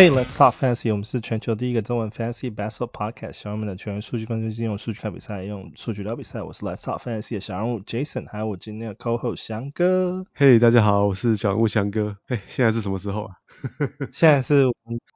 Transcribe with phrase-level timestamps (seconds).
[0.00, 0.90] Hey, let's talk fantasy。
[0.90, 3.32] 我们是全球第一个中文 fantasy basketball podcast。
[3.32, 6.40] 小人们的全员数据分析师用数据看比赛，用数据聊比赛。
[6.40, 10.24] 我是 Let's talk fantasy 的小人物 Jason，还有我今天的 co-host 翔哥。
[10.34, 12.16] Hey，大家好，我是小人物翔哥。
[12.26, 13.34] 嘿、hey，现在是什么时候啊？
[14.10, 14.64] 现在是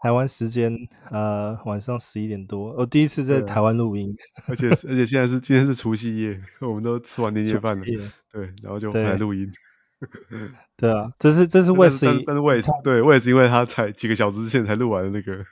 [0.03, 0.77] 台湾时间
[1.11, 2.75] 呃晚上十一点多。
[2.75, 4.15] 我第一次在台湾录音，
[4.49, 7.87] 而且而且现在是今天是除夕夜，我们都吃完年夜饭了。
[8.31, 9.51] 对，然后就回来录音。
[10.77, 12.07] 对啊，这是这是为谁？
[12.07, 15.45] 但是，但是我也是，对我也是因为他才几个小时之前才录完的那个，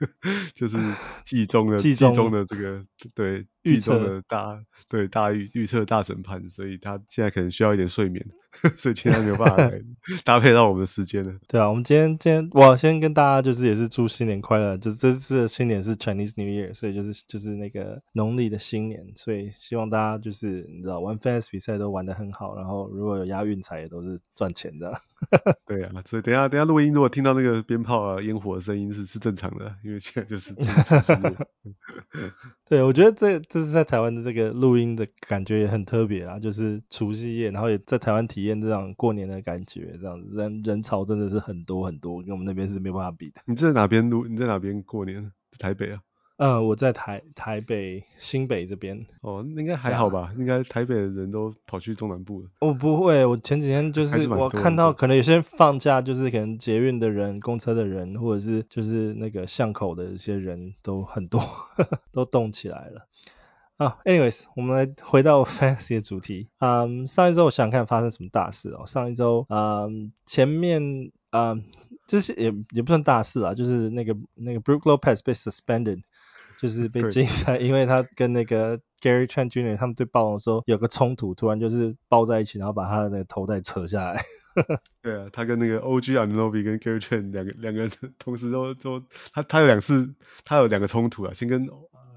[0.54, 0.76] 就是
[1.24, 2.84] 季中的 季中，中的这个
[3.14, 8.26] 对季中的大对大预预测大审判，所以他现在可能需要一点睡眠。
[8.76, 9.80] 所以今天没有办法来
[10.24, 11.34] 搭配到我们的时间了。
[11.48, 25.00] 对啊，我们今天今天我先跟大家就是也是祝新年快乐，就这次的新年是 Chinese New Year，所以就是就是那个农历的新年，所以希望大家就是你知道玩 Fantasy 比赛都玩的很好，然后如果有押运彩也都是赚钱的。
[25.66, 30.52] 对啊，所以等一下等一下录音如果听到那个鞭炮啊烟火的声音是是正常的，因为现在就是。
[32.68, 43.40] 对，我觉得这这是在台湾的这个录音的感觉也很特别啊，就是除夕夜，然后也在台湾体验这样过年的感觉，这样子人人潮真的是很多很多，跟我们那边是没办法比的。
[43.46, 44.26] 你在哪边录？
[44.26, 45.30] 你在哪边过年？
[45.58, 46.00] 台北啊？
[46.38, 49.06] 嗯，我在台台北新北这边。
[49.20, 50.32] 哦，应该还好吧？
[50.36, 52.48] 应该台北的人都跑去中南部了。
[52.60, 61.40] 我不会，我前几天就是我看到可能有些放假，就是可能捷运的人、公车的人，或者是就是那个巷口的一些人都很多，
[62.10, 63.06] 都动起来了。
[63.78, 66.48] 啊，anyways，我们来回到 fantasy 的主题。
[66.58, 68.86] 嗯，上一周我想看发生什么大事哦。
[68.86, 71.64] 上一周，嗯，前面，嗯，
[72.06, 76.02] 这些也也不算大事啊，就是那个那个 Brook Lopez 被 suspended，
[76.60, 79.76] 就是被禁赛，因为他跟那个 Gary Trent Jr.
[79.76, 84.22] 他们对暴龙的时候有个冲突，突然就是抱在一起，然后把他的那个头带扯下来。
[85.02, 91.68] 对啊，他跟那个 OG Anunoby 跟 Gary Trent 两个两个人同时都都，他他有两次，他有两个冲突啊，先跟。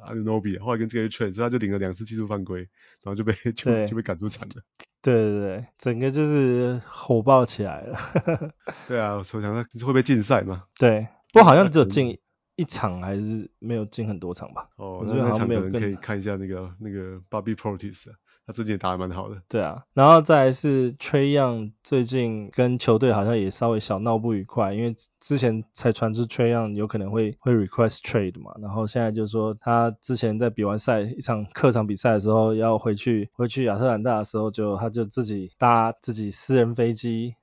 [0.05, 2.59] Anunoby 后来跟这个 Trent 所以他就领了两次技术犯规，
[3.01, 4.63] 然后就被就就被赶出场了。
[5.01, 7.97] 对对对，整个就是火爆起来了。
[8.87, 10.63] 对啊，我想说会被禁赛嘛？
[10.79, 12.17] 对，不过好像只有禁
[12.55, 14.67] 一场，还是没有禁很多场吧？
[14.77, 18.07] 哦，那那场可能可以看一下那个那个 Bobby Portis
[18.47, 19.41] 他最近也打得蛮好的。
[19.49, 37.33] 对啊，然后再来是 Trae Young 最近跟球队好像也稍微小闹不愉快，因为之前才传出 Trae Young 有可能会会 request trade 嘛，然后现在就说他之前在比完赛一场客场比赛的时候要回去回去亚特兰大的时候就他就自己搭自己私人飞机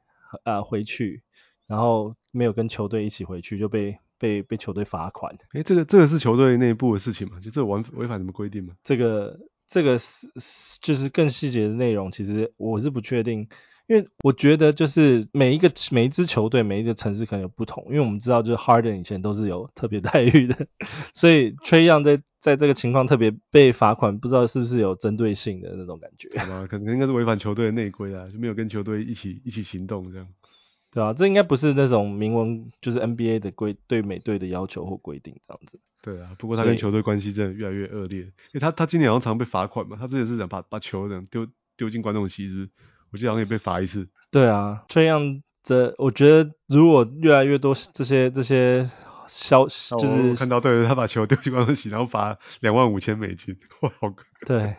[0.45, 1.23] 啊、呃、回去，
[1.67, 5.37] 然后没有跟球队一起回去就被被被球队罚款。
[5.55, 7.41] 诶，这个这个是球队内部的事情嘛？
[7.41, 8.75] 就这违违反什么规定吗？
[8.85, 9.41] 这个。
[9.73, 10.29] 这个是
[10.83, 13.49] 就是更细节的内容，其实我是不确定，
[13.87, 20.67] 因为我觉得就是每一个每一支球队每一个城市可能有不同，因为我们知道就是 Harden 以前都是有特别待遇的，
[21.15, 26.29] 所以 Trae Young 在在这个情况特别被罚款，不知道是不是有针对性的那种感觉。
[26.39, 30.29] 好吧，可能应该是违反球队的内规啊，就没有跟球队一起一起行动这样。
[30.93, 35.81] 对啊，这应该不是那种明文就是 NBA 的规对美队的要求或规定这样子。
[36.03, 41.49] 对啊，不过他跟球队关系真的越来越恶劣，因为他他今年好像常被罚款嘛，他之前是想把把球这样丢
[41.79, 42.69] 丢进观众席，是不是？
[43.13, 44.07] 我记得好像也被罚一次。
[44.31, 48.91] 对啊，这样这我觉得如果越来越多这些这些
[49.27, 54.15] 消息，就是我看到对他把球丢进观众席，然后罚两万五千美金，哇，好。
[54.47, 54.77] 对。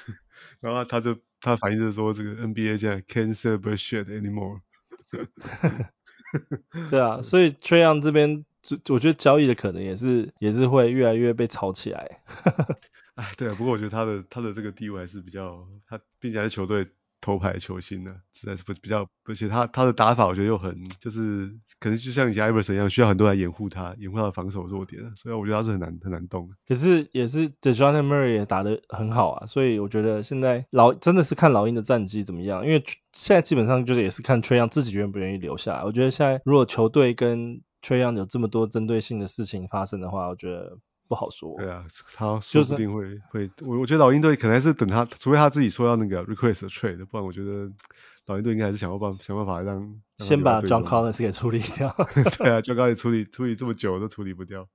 [0.60, 4.60] 然后他就他反映是说这个 NBA 现在 can't celebrate shit anymore。
[6.90, 8.44] 对啊，所以 t r y o n 这边，
[8.90, 12.22] 我觉得交易的可能也是也是会越来越被炒起来。
[13.16, 16.88] 哎，对啊，不过我觉得他的他的这个地位还是比较，他并且还是球队。
[17.24, 26.50] 头牌球星呢，实在是不比较，而且他他的打法我觉得又很，就是可能就像以前艾弗森一样，需要很多人掩护他，掩护他的防守弱点，所以我觉得他是很难很难动。
[26.68, 35.84] 可是也是 Dejounte Murray 也打得很好啊，所以我觉得现在老真的是看老鹰的战绩怎么样，因为现在基本上就是也是看 Treyon 自己愿不愿意留下来。
[35.84, 40.76] 我觉得现在如果球队跟 Treyon 有这么多针对性的事情发生的话，我觉得。
[41.14, 41.54] 不好说。
[41.58, 41.84] 对啊，
[42.14, 47.70] 他说不定会、就是、会，我我觉得老鹰队可能还是等他，除非他自己说要那个 request trade，不然我觉得
[48.26, 49.76] 老鹰队应该还是想要办法想办法让，
[50.18, 51.94] 让先把 John Collins 给处理掉。
[52.38, 54.66] 对啊，John Collins 处理处理这么久都处理不掉。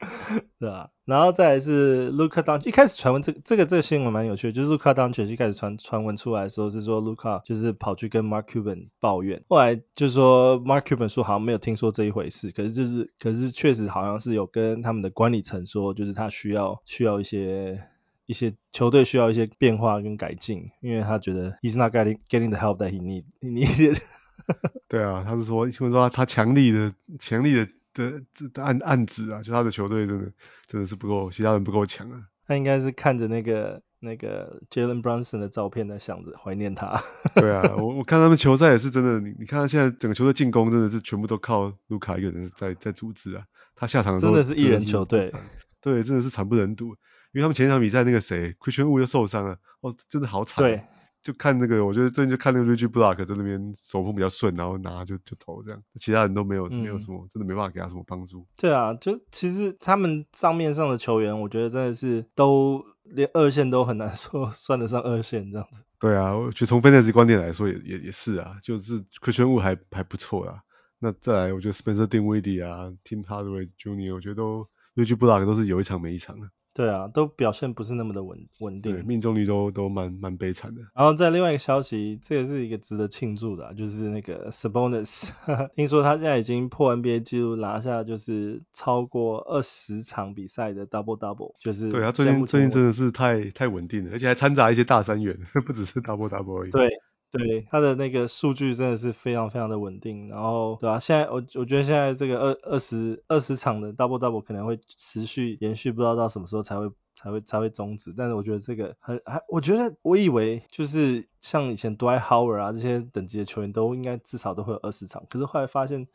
[0.60, 8.24] 对啊，然后再来是 Luca d o n c 一开始传闻这个这个这个新闻蛮有趣的，就是 Luka d o n c 一开始传传闻出来的时候是说 Luka 就是跑去跟
[8.24, 17.82] Mark Cuban 抱怨，后来就是说 Mark Cuban 说好像没有听说这一回事，可是就是可是确实好像是有跟他们的管理层说，就是他需要需要一些
[18.26, 24.00] 一些球队需要一些变化跟改进，因为他觉得 He's not getting getting the help that he need he needed。
[24.86, 27.68] 对啊，他是说，因为说他强力的强力的。
[27.98, 30.32] 的这暗暗指啊，就他的球队真的
[30.66, 32.22] 真的是不够，其他人不够强啊。
[32.46, 37.02] 他应该是看着那个那个 Jalen Brunson 的照片在想着怀念他。
[37.34, 43.44] 对啊，我我看他们球赛也是真的，你你看他现在整个球队进攻真的是全部都靠卢卡一个人在在组织啊。
[43.74, 45.32] 他下场的时候真的是一人球队，
[45.80, 46.96] 对，真的是惨不忍睹。
[47.32, 50.56] 因为他们前一场比赛那个谁，Christian 又受伤了，哦，真的好惨。
[50.56, 50.82] 对，
[51.28, 58.46] 就看那个，我觉得最近就看那个 Reggie Bullock 在那边手风比较顺，然后拿就就投这样，其他人都没有、嗯、没有什么，真的没办法给他什么帮助。
[58.56, 65.84] 对啊，就其实他们账面上的球员，我觉得真的是都连二线都很难 说算得上二线这样子。
[66.00, 70.62] 对啊，我觉得从 Fantasy 观点来说也也也是啊，就是 Christian Wood 还还不错啊。
[70.98, 74.14] 那再来，我觉得 Spencer Dinwiddie 啊，Tim Hardaway Jr.
[74.14, 74.66] 我觉得都
[74.96, 76.48] Reggie Bullock 都是有一场没一场的。
[76.78, 80.82] 对啊，都表现不是那么的稳稳定，对命中率都都蛮蛮悲惨的。
[80.94, 85.30] 然后在另外一个消息，这也是一个值得庆祝的、啊，就是那个 Sabonis，
[85.74, 95.36] 听说他现在已经破 NBA 记录，拿下就是超过二十场比赛的 Double Double，就是对他最近最近真的是太太稳定了，而且还掺杂一些大三元，
[95.66, 96.70] 不只是 Double Double 而已。
[96.70, 96.88] 对。
[97.30, 100.98] 对，他的那个数据真的是非常非常的稳定，然后对吧、啊？
[100.98, 108.14] 现在我我觉得现在这个二二十二十场的 double double 可能会持续延续，不知道到什么时候才会才会才会终止。
[108.16, 116.08] 但是我觉得这个很还，我觉得我以为就是像以前 Dwight Howard 啊这些等级的球员都应该至少都会有二十场，可是后来发现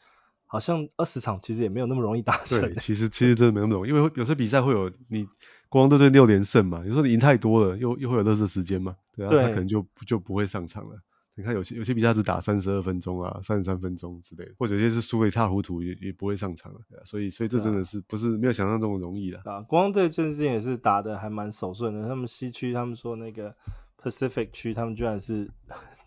[0.53, 2.61] 好像二十场其实也没有那么容易达成。
[2.61, 5.27] 对，其实其实真的没那么容易，因为有些比赛会有你
[5.67, 8.95] 国王队队六连胜嘛，有时候你赢太多了，又又会有热身时间嘛。
[9.15, 10.99] 对啊，对他可能就就不会上场了。
[11.33, 16.81] 你看有些有些比赛只打三十二分钟啊，三十三分钟之类的，或者有些是输的一塌糊涂，也也不会上场了。
[16.87, 19.41] 对啊，所以所以这真的是不是没有想象中的容易的。
[19.45, 22.07] 啊，国王队这次也是打的还蛮手顺的。
[22.07, 23.55] 他们西区他们说那个
[23.99, 25.49] Pacific 区他们居然是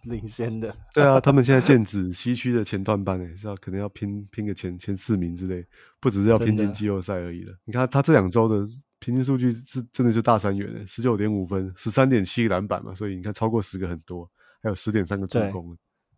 [0.11, 0.75] 领先的。
[0.95, 5.67] 对啊，他们现在剑指西区的前段班诶，是要可能要拼拼个前前四名之类，
[6.01, 7.57] 不只是要拼进季后赛而已了。
[7.65, 8.67] 你看他这两周的
[8.99, 14.31] 平均数据是真的是大三元诶，十九点五分，十三点七个篮板嘛，所以你看超过十个很多。
[14.63, 15.77] 还有十点三个助攻，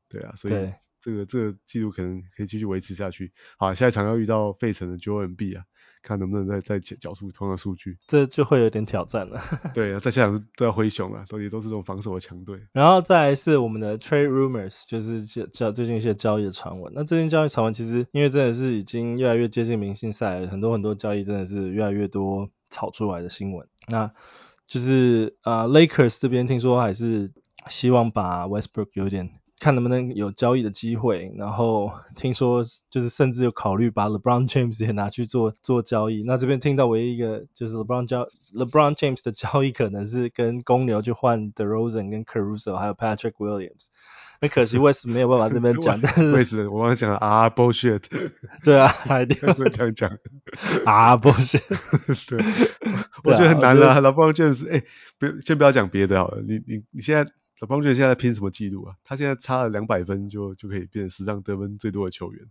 [0.08, 3.30] 对，对啊，所以这个这个记录可能可以继续维持下去。
[3.58, 5.64] 好，下一场要遇到费城的 Joel Embiid 啊，
[6.02, 7.98] 看能不能再再缴出同样的数据。
[8.06, 9.40] 这就会有点挑战了。
[9.74, 12.60] 对啊，在下场都要灰熊了，都也都是这种防守的强队。
[12.72, 16.92] 然后再来是我们的 Trade Rumors，就是交最近一些交易的传闻。
[16.94, 23.66] 那最近交易传闻其实因为真的是已经越来越接近明星赛，很多很多交易真的是越来越多炒出来的新闻。
[23.86, 24.12] 那
[24.66, 27.32] 就是啊、呃、Lakers 这边听说还是。
[27.68, 29.28] 希望把 Westbrook 有点
[29.60, 36.22] 看能不能有交易的机会，然后听说就是甚至有考虑把 LeBron James 也拿去做做交易。
[36.22, 43.86] 那这边听到唯一一个就是 LeBron 交 LeBron James 的交易可能是跟公牛去换 DeRozan 跟 Caruso 还有 Patrick Williams。
[44.40, 48.02] 很可惜 West 没有办法这边讲， 但是 West 我刚才讲了啊 bullshit。
[48.62, 50.16] 对啊，他一定会 这样讲
[50.84, 51.60] 啊 bullshit。
[52.28, 52.38] 对，
[53.24, 54.00] 我觉得很难啊。
[54.00, 54.84] LeBron James，哎，
[55.18, 57.28] 不，先不要讲别的好了，你你你现在。
[57.60, 58.94] 老邦觉得现在拼什么记录啊？
[59.04, 62.46] 他现在差了两百分就就可以变成史上得分最多的球员。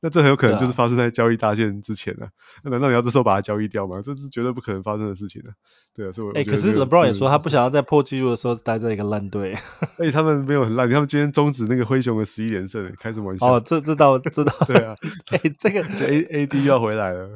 [0.00, 2.30] 那这很有可能就是发生在交易大限之前啊。
[2.62, 4.00] 那难道你要这时候把他交易掉吗？
[4.00, 5.50] 这是绝对不可能发生的事情啊。
[5.92, 9.54] 对啊，所以我哎、欸，可是 LeBron 也说他不想要在破纪录的时候待在一个烂队。
[9.98, 13.46] 哎、欸，他们没有很烂，他们今天终止那个灰熊的十一连胜，开什么玩笑？
[13.46, 14.54] 哦，这这倒知道。
[14.68, 14.94] 对啊，
[15.30, 17.28] 哎、欸，这个 A A D 要回来了。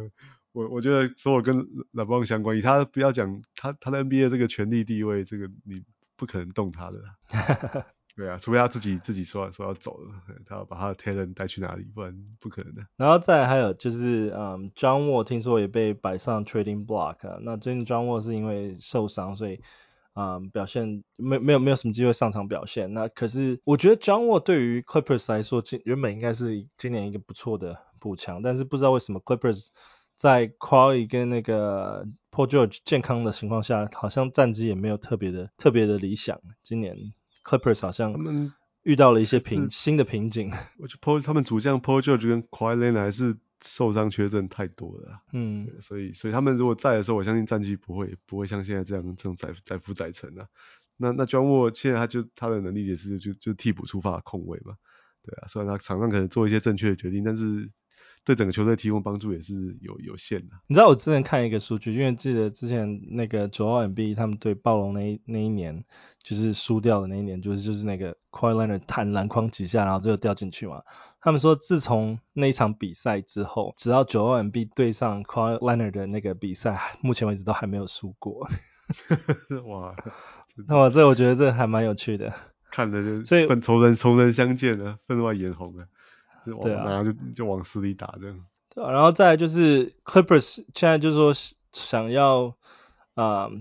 [0.52, 5.82] 我我觉得所有跟 LeBron 相关，以他不要讲他他的 NBA 这个权力地位，这个你。
[6.22, 7.02] 不可能动他的，
[8.14, 10.14] 对啊，除非他自己自己说说要走了，
[10.46, 12.86] 他要把他的 talent 带去哪里，不然不可能的。
[12.96, 19.60] 然后再来还有就是，嗯，John Wall 听说也被摆上 trading block，啊，那最近 John Wall 是因为受伤，所以
[20.14, 22.94] 嗯表现没没有没有什么机会上场表现。
[22.94, 29.70] 那可是我觉得 John Wall 对于 Clippers 来说，今原本应该是今年一个不错的补强，但是不知道为什么 Clippers
[30.14, 36.40] 在 Kawhi 跟那个 Paul George 健康的情况下，好像战绩也没有特别的特别的理想。
[36.62, 36.96] 今年
[37.44, 38.14] Clippers 好像
[38.82, 40.50] 遇到了一些瓶新的瓶颈。
[40.78, 45.20] 我觉得 Paul 他们主将 Paul George 跟 Kawhi Leonard 还是受伤缺阵太多了。
[45.34, 50.48] 嗯，所以所以他们如果在的时候，我相信战绩不会不会像现在这样这种载载浮载沉啊。
[50.96, 54.76] 那那 John Wall 现在他就他的能力也是就就替补出发的控卫嘛。
[55.22, 57.68] 对啊，虽然他场上可能做一些正确的决定，但是。
[58.24, 60.54] 对整个球队提供帮助也是有有限的。
[60.66, 65.84] 你知道我之前看一个数据，因为记得之前那个九号 MB 他们对暴龙那一那一年，
[66.22, 70.82] 就是输掉的那一年，就是就是那个 Kawhi Leonard 弹篮筐几下，然后最后掉进去嘛。
[71.20, 78.48] 他们说自从那一场比赛之后，只要九号 MB 对上 Kawhi Leonard 的那个比赛，目前为止都还没有输过。
[79.66, 79.96] 哇，
[80.68, 82.32] 那么这我觉得这还蛮有趣的。
[82.70, 85.86] 看的就所以仇人仇人相见啊，分外眼红啊。
[86.44, 88.44] 对啊，然后就就往死里打这样。
[88.74, 91.34] 对，然后再来就是 Clippers 现在就是说
[91.72, 92.56] 想要
[93.14, 93.52] 啊、呃，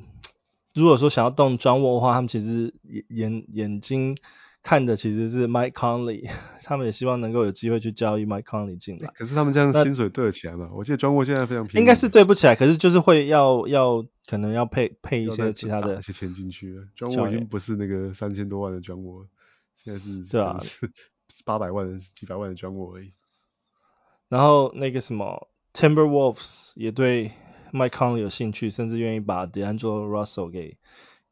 [0.74, 4.18] 如果说想要动 John Wall 的话，他们其实眼眼眼睛
[4.64, 6.30] 看的其实是 Mike Conley，
[6.64, 9.12] 他们也希望能够有机会去交易 Mike Conley 进来。
[9.16, 10.70] 可是他们这样薪水对得起来吗？
[10.74, 11.80] 我记得 John Wall 现在非常便宜。
[11.82, 16.84] 应该是对不起来，可是就是会要要可能要配配一些其他的一些钱进去了。
[16.98, 19.26] John Wall 已经不是那个三千多万的 John Wall，
[19.84, 20.58] 现在是对啊，
[21.44, 23.14] 八百万几百万的 John Wall 而已。
[24.30, 27.34] 然后那个什么 Timberwolves 也对
[27.74, 30.78] Mike Conley 有兴趣，甚至愿意把 D'Angelo Russell 给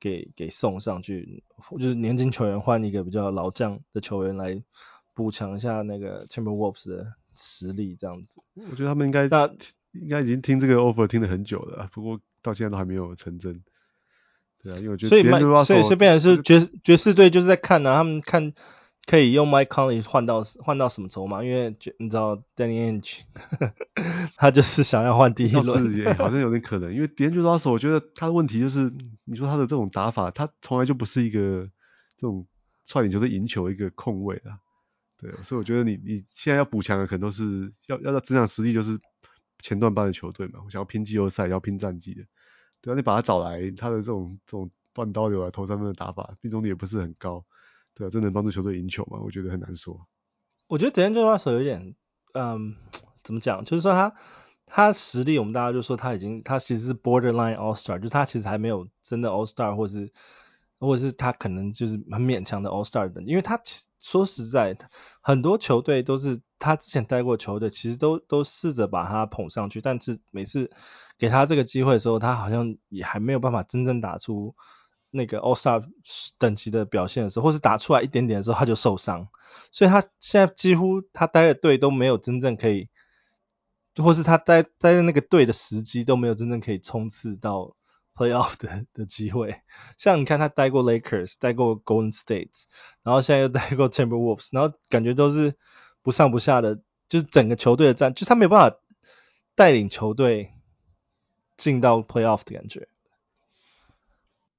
[0.01, 1.43] 给给送上去，
[1.79, 4.61] 就是年轻球员换一个比较老将的球员来
[5.13, 8.41] 补强一下那个 Timberwolves 的实力，这样子。
[8.55, 9.49] 我觉得他们应该那
[9.93, 13.63] 应该已经听这个 offer 听了很久了，不过到现在都还没有成真。
[14.61, 15.23] 对啊，因为我觉得所以
[15.63, 18.53] 所以所以变成是爵爵士队就是在看呢、啊，他们看。
[19.09, 21.43] 可以用 Mike Conley 换到换到什么筹码？
[21.43, 23.21] 因为你知道 Danny Ainge
[24.37, 26.93] 他就是想要换第一轮，也好像有点可能。
[26.93, 31.71] 因为 D'Angelo Russell 我觉得他的问题就是，你说他的这种打法，他从来就不是一个
[32.17, 32.45] 这种
[32.85, 34.61] 率领球队赢球一个控卫啊。
[35.17, 38.99] 对，所以我觉得你你现在要补强的可能都是要要增强实力，就是
[39.57, 40.59] 前段班的球队嘛。
[40.63, 42.21] 我想要拼季后赛，要拼战绩的。
[42.81, 47.43] 对啊，你把他找来，他的这种这种断刀流啊，投三分的打法，命中率也不是很高。
[47.99, 49.19] 对啊，真能帮助球队赢球吗？
[49.21, 50.07] 我觉得很难说。
[50.69, 51.95] 我觉得 D'Angelo Russell 有点，
[52.33, 52.77] 嗯，
[53.23, 53.65] 怎么讲？
[53.65, 54.15] 就是说他
[54.65, 60.13] 他实力，我们大家就说他已经，他其实是 borderline All Star，就是他其实还没有真的 All Star，或是
[60.79, 63.21] 或者是他可能就是很勉强的 All Star 的。
[63.23, 63.59] 因为他
[63.99, 64.77] 说实在，
[65.21, 70.71] 很多球队都是他之前带过球队，其实都都试着把他捧上去，但是每次
[71.17, 74.55] 给他这个机会的时候，他好像也还没有办法真正打出。
[75.11, 75.83] 那个 All Star
[76.37, 79.27] 等级的表现的时候，或是打出来一点点的时候，他就受伤，
[79.71, 82.89] 所以他现在几乎他待的队都没有真正可以，
[83.97, 87.75] 或是他待待在那个队的时机都没有真正可以冲刺到
[88.15, 89.61] Playoff 的的机会。
[89.97, 92.65] 像你看他待过 Lakers，待过 Golden State，
[93.03, 95.55] 然后现在又待过 Timberwolves，然后感觉都是
[96.01, 96.75] 不上不下的，
[97.07, 98.77] 就是整个球队的战，就是他没有办法
[99.55, 100.53] 带领球队
[101.57, 102.87] 进到 Playoff 的感觉。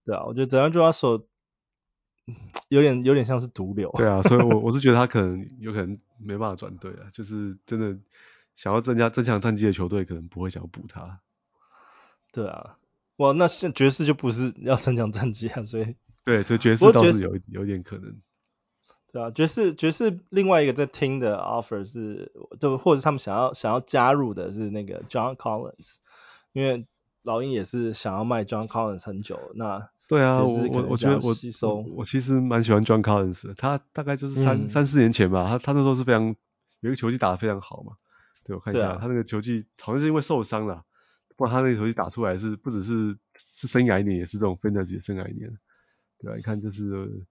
[0.05, 1.25] 对啊，我觉得 D'Angelo Russell
[2.69, 3.93] 有点有点像是毒瘤。
[3.97, 7.99] 对啊，所以我我是觉得他可能 有可能没办法转队啊，就是真的
[8.55, 11.21] 想要增加增强战绩的球队可能不会想要补他。
[12.33, 12.79] 对啊，
[13.17, 18.21] 哇，那现爵士就不是要增强战绩啊，所以 对，这爵士倒是有有点可能。
[19.13, 25.97] 对啊，爵士爵士另外一个在听的 offer 是，就或者他们想要想要加入的是那个 John Collins，
[26.53, 26.87] 因为。
[27.23, 36.35] 老鹰也是想要卖 John Collins 很久，那对啊，我我我觉得我吸收我其实蛮喜欢 John Collins 的，他大概就是三、嗯、三四年前吧，他他那时候是非常
[36.81, 37.93] 有一个球技打得非常好嘛，
[38.45, 40.85] 对，我看一下、啊、他那个球技好像是因为受伤了，
[41.37, 45.53] 不然他那个球技打出来是不只是是生涯一年，也是这种 fantasy 的生涯一年，
[46.19, 47.25] 对啊，你看就是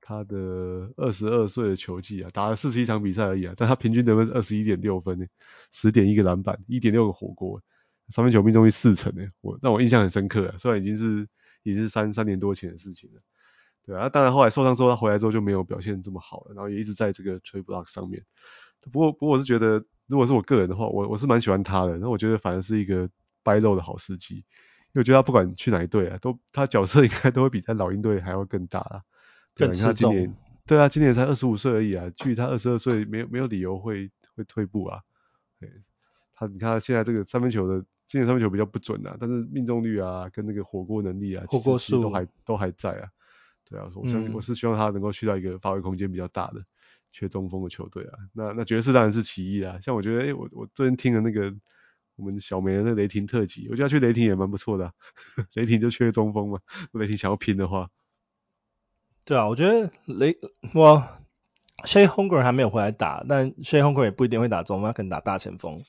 [0.00, 5.26] 他的二十二岁的球技啊，打了四十一场比赛而已啊，但他平均得分是二十一点六分呢，
[5.70, 7.62] 十点一个篮板，一点六个火锅。
[8.08, 10.54] 三分球命中率四成诶，我让我印象很深刻啊。
[10.58, 11.26] 虽然已经是
[11.64, 13.20] 已经是三三年多前的事情了，
[13.84, 14.08] 对啊。
[14.08, 18.24] 当然后来受伤之后，他回来之后就没有表现这么好了，然后也一直在这个 trade block 上面。
[18.92, 21.98] 不过不过我是觉得，如果是我个人的话，我我是蛮喜欢他的。
[21.98, 23.08] 那我觉得反而是一个
[23.42, 29.02] buy low 的好时机，因为我觉得他不管去哪一队啊，都他角色应该都会比在老鹰队还要更大啊。
[29.56, 35.00] 对，你看他今年，对啊，今年才二十五岁而已啊，距离他二十二岁没有没有理由会会退步啊。
[35.58, 35.68] 对，
[36.34, 37.84] 他你看他现在这个三分球的。
[38.06, 43.08] 今年三分球比较不准啊，但是命中率啊，跟那个火锅能力啊，火锅数都还都还在啊。
[43.68, 46.64] 对啊，我相信、嗯、我是希望他能够去到一个发挥空间比较大的
[47.10, 48.18] 缺中锋的球队啊。
[48.32, 49.78] 那那爵士当然是其一啊。
[49.82, 51.52] 像我觉得，哎、欸，我我最近听了那个
[52.14, 54.92] 我们小梅的那雷霆特辑，我觉得去雷霆也蛮不错的、啊。
[55.54, 56.60] 雷霆就缺中锋嘛，
[56.92, 57.90] 雷霆想要拼的话，
[59.24, 60.38] 对啊，我觉得雷
[60.72, 61.04] 我
[61.84, 65.82] Chet Holmgren 还没有回来打，但 Chet Holmgren 也不一定会打中锋，他可能打大前锋。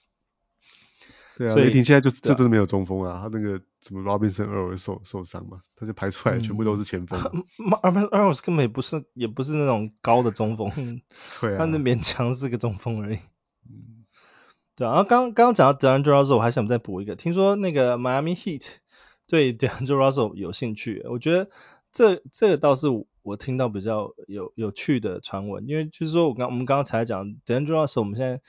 [1.37, 7.19] 对啊，雷霆现在就就真的没有中锋啊，他那个什么 Robinson Earl 受受伤嘛，他就排出来全部都是前锋。
[7.83, 10.71] Robinson Earl 根本也不是也不是那种高的中锋，
[11.39, 13.19] 对啊，他那勉强是个中锋而已。
[13.69, 14.07] 嗯，
[14.75, 18.77] 对啊，然后刚刚刚讲到 D'Angelo Russell，我还想再补一个，听说那个 Miami Heat
[19.27, 21.51] 对 D'Angelo Russell 有兴趣，我觉得
[21.91, 22.87] 这这个倒是
[23.21, 28.41] 我听到比较有有趣的传闻，因为就是说我刚我们刚刚才讲 D'Angelo Russell，我们现在。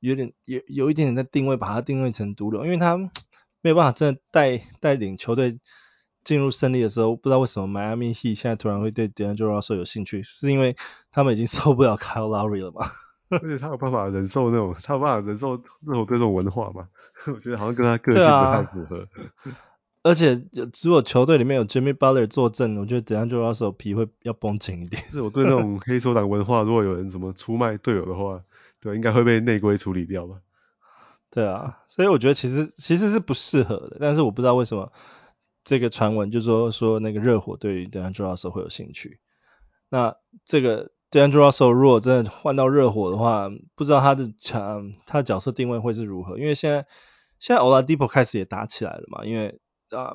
[0.00, 2.96] 有点有有一点点在定位，把它定位成毒瘤，因为他
[3.60, 5.58] 没有办法真的带带领球队
[6.24, 10.76] 进入胜利的时候，不知道为什么 Miami Heat 现在突然会对 D'Angelo Russell 有兴趣，是因为
[11.10, 12.86] 他们已经 受不了 Kyle Lowry 了吗？
[13.28, 16.88] 而且他有办法忍受那种，他有办法忍受热火队这种文化吗？
[17.26, 19.08] 我觉得好像跟他个性不太符合。
[20.02, 20.40] 而且
[20.84, 25.02] 如果球队里面有 Jimmy Butler 坐镇，我觉得 D'Angelo Russell 皮会要绷紧一点。
[25.02, 28.40] 是我对那种黑手党文化，如果有人怎么出卖队友的话，
[28.80, 30.40] 对，应该会被内规处理掉吧？
[31.30, 34.92] 对啊，所以我觉得其实其实是不适合的，但是我不知道为什么
[35.64, 39.20] 这个传闻就说说那个热火对于 d a n g e l Russell 会有兴趣。
[39.88, 46.38] 那这个 d a n g e l Russell 如果真的换到热火的话，不知道他的强他的角色定位会是如何？
[46.38, 46.86] 因为现在
[47.38, 49.60] 现在 Oladipo 开始也打起来了嘛，因为。
[49.90, 50.14] 啊、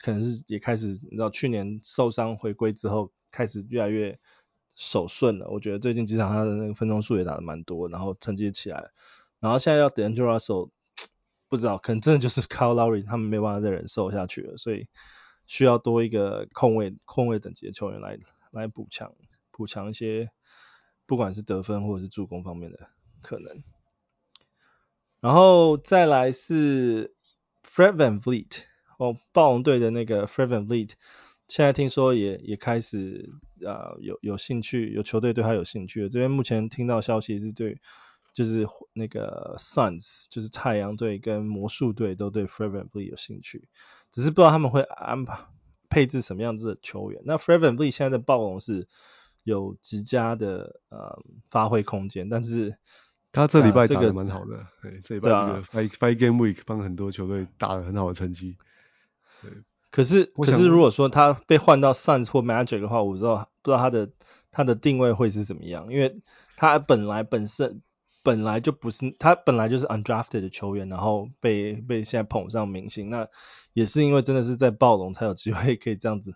[0.00, 4.18] 可能是也开始，你知道去年受伤回归之后，开始越来越
[4.74, 5.48] 手顺了。
[5.50, 8.90] 我觉得最近几场他的那个分钟数也打得蛮多，然后成绩也起来。
[9.40, 10.70] 然后现在要 D'Angelo Russell，
[11.48, 14.88] 不知道，可能真的就是 Kyle Lowry 他们没办法再忍受下去了，所以
[15.46, 18.18] 需要多一个控卫控卫等级的球员来
[18.50, 19.14] 来补强
[19.50, 20.30] 补强一些，
[21.06, 22.88] 不管是得分或者是助攻方面的
[23.20, 23.62] 可能。
[25.20, 27.14] 然后再来是
[27.64, 28.62] Fred VanVleet。
[28.98, 30.92] 哦，暴龙队的那个 Fred VanVleet，
[31.52, 33.28] 现在听说也也开始
[33.66, 36.08] 啊、呃、有有兴趣，有球队对他有兴趣。
[36.08, 37.78] 这边目前听到消息是对，
[38.32, 43.68] 就是那个 Suns，就是太阳队跟魔术队都对 Fred VanVleet 有兴趣，
[44.10, 45.44] 只是不知道他们会安排
[45.90, 47.20] 配置什么样子的球员。
[47.26, 48.88] 那 Fred VanVleet 现在的暴龙是
[49.42, 52.78] 有极佳的呃发挥空间，但是
[53.30, 58.56] 他这礼拜打的蛮好的，对、这礼拜这个 Five Five Game Week 帮很多球队打了很好的成绩。
[59.42, 59.50] 对，
[59.92, 64.10] 可是可是如果说他被换到 Suns 或 Magic 的话，我不知道不知道他的
[64.50, 66.20] 他的定位会是怎么样，因为
[66.56, 67.82] 他本来本身
[68.24, 73.28] 本来就不是他本来就是 undrafted 的球员，然后被被现在捧上明星，那
[73.74, 76.34] 也是因为真的是在暴龙才有机会可以这样子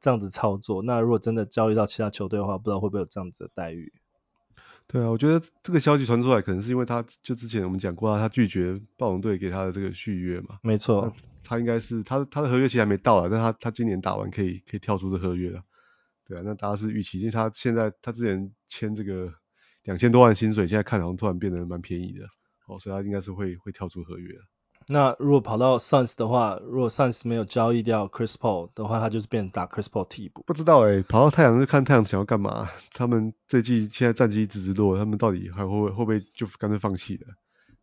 [0.00, 0.82] 这样子操作。
[0.82, 3.92] 那如果真的交易到其他球队的话，不知道会不会有这样子的待遇。
[4.86, 10.58] 对啊，我觉得这个消息传出来，可能是因为他就之前我们讲过啊，他拒绝暴龙队给他的这个续约嘛。
[10.62, 15.62] 没错，他应该是他他的合约期还没到啊，但他他今年打完可以可以跳出这合约了。
[16.26, 19.32] 对啊，那大家是预期，因为他现在他之前签这个
[19.82, 22.26] 两千多万薪水，现在看好像突然变得蛮便宜的，
[22.68, 24.36] 哦，所以他应该是会会跳出合约。
[24.86, 30.42] 那如果跑到 Suns 的话，如果 Suns 没有交易掉 Chris Paul 的话，他就是变成打 Chris Paul 替补。
[30.46, 32.68] 不知道诶、欸，跑到太阳就看太阳想要干嘛。
[32.92, 37.28] 他们这季现在战绩一直直落，他们到底还会会不会就干脆放弃了？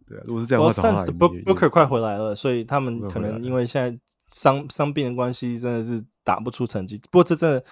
[0.08, 7.00] 对啊，如果是这样的话，找他 Booker 快回来了，所以他们可能因为现在伤伤病的关系，真的是打不出成绩。
[7.12, 7.64] 不过这真的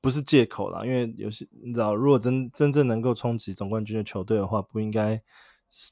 [0.00, 5.20] 不是借口啦，因为有些你知道，如果真真正能够冲击总冠军的球队的话，不应该。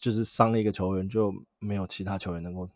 [0.00, 2.68] 就是伤了一个球员，就没有其他球员能够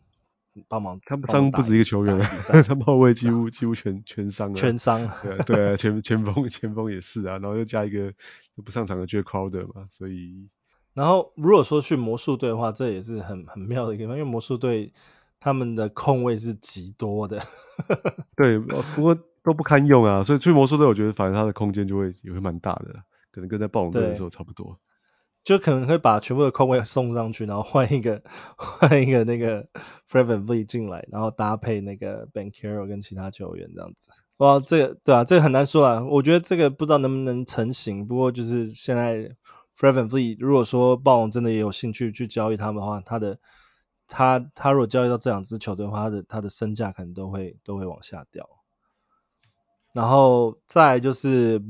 [0.67, 0.99] 帮忙。
[1.05, 4.55] 他们伤不止一个球员，他们后卫几乎几乎全全伤了。
[4.55, 5.09] 全伤。
[5.21, 8.13] 对啊，对啊，前前锋前锋也是啊，然后又加一个
[8.63, 10.49] 不上场的 Jae Crowder 嘛，所以。
[10.93, 14.91] 然后如果说去魔术队的话，这也是很很妙的一个地方，因为魔术队
[15.39, 17.41] 他们的空位是极多的。
[18.35, 24.77] 对，不过都不堪用啊，所以去魔术队，我觉得反正他的空间就会也会蛮大的，可能跟在暴龙队的时候差不多。
[25.43, 28.21] 就可能会把全部的空位送上去，然后换一个
[28.55, 29.67] 换一个那个
[30.09, 34.11] Fred VanVleet 进来，然后搭配那个 Banchero 跟其他球员这样子。
[34.37, 36.03] 哇，这个对啊，这个很难说啊。
[36.03, 38.07] 我觉得这个不知道能不能成型。
[38.07, 39.35] 不过就是现在
[39.77, 43.39] Fred VanVleet 如果说暴龙真的也有兴趣去交易他们的话，他的
[44.07, 48.49] 他他如果交易到这两支球队的话，他的他的身价可能都会都会往下掉。
[49.93, 51.61] 然后再就是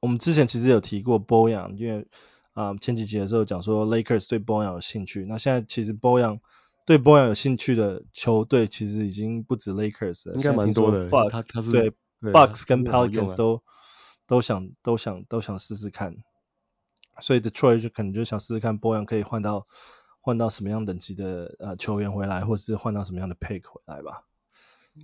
[0.00, 2.06] 我们之前其实有提过 Bojan，因为
[2.52, 6.40] 啊，前几集的时候讲说 Lakers 对 Boyan 有兴趣，那现在其实 Boyan
[6.84, 11.08] 对 Boyan 有兴趣的球队其实已经不止 Lakers 了，应该蛮多的。
[11.08, 13.62] Bucks, 他他是对，对 Bucks 跟 Pelicans 都
[14.26, 16.16] 都想都想都想试试看，
[17.20, 19.68] 所以 Detroit 就可能就想试试看 Boyan 可以换到
[20.20, 24.24] 换到什么样等级的呃球员回来，或是换到什么样的 pick 回来吧。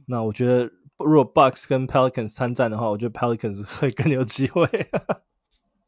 [0.06, 4.66] 那我觉得如果 Bucks 跟 Pelicans 参战的话，我觉得 Pelicans 会更有机会。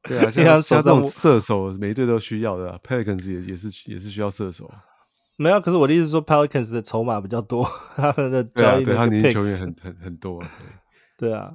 [0.09, 2.81] 对啊， 像像这种射手，每一队都需要的啊。
[2.83, 4.71] Pelicans 也也是也是需要射手。
[5.37, 10.51] 没有，可是我的意思是说，Pelicans 的筹码比较多， 他们的交易的 picks，对啊，对，他年轻球员很很很多啊。
[11.17, 11.53] 对，对啊，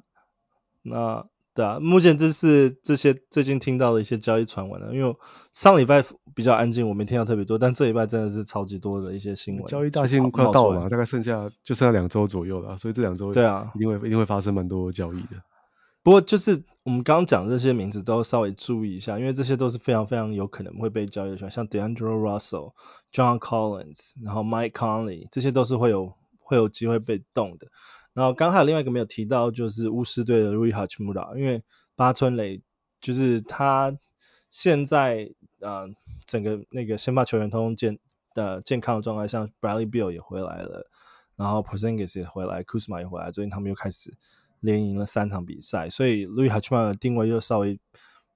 [0.83, 4.93] 那对啊，目前这是这些最近听到的一些交易传闻了。
[4.93, 5.15] 因为
[5.51, 9.65] 上礼拜比较安静，我没听到特别多，但这礼拜真的是超级多的一些新闻。
[9.67, 15.43] 交易大限快要到了嘛，大概剩下就剩下两周左右了，所以这两周对啊，一定会一定会发生蛮多交易的。
[16.03, 22.73] 不过就是我们刚刚讲这些名字都稍微注意一下，因为这些都是非常非常有可能会被交易的，像 D'Angelo Russell、
[23.11, 27.67] John Collins，然后 Mike Conley，这些都是会有会有机会被动的。
[28.11, 31.63] 然后刚还有另外一个没有提到，就是巫师队的 r u i h a c h m u r a 因为
[31.95, 32.61] 八村垒
[32.99, 33.97] 就是他
[34.49, 35.87] 现在呃
[36.25, 37.97] 整个那个先发球员通健
[38.35, 40.85] 的健康的状态，像 Bradley Beal 也回来了，
[41.37, 44.13] 然后 Porzingis 也回来，Kuzma 也回来，最近他们又开始
[44.63, 47.81] 连赢了三场比赛，所以 Rui Hachimura 的定位又稍微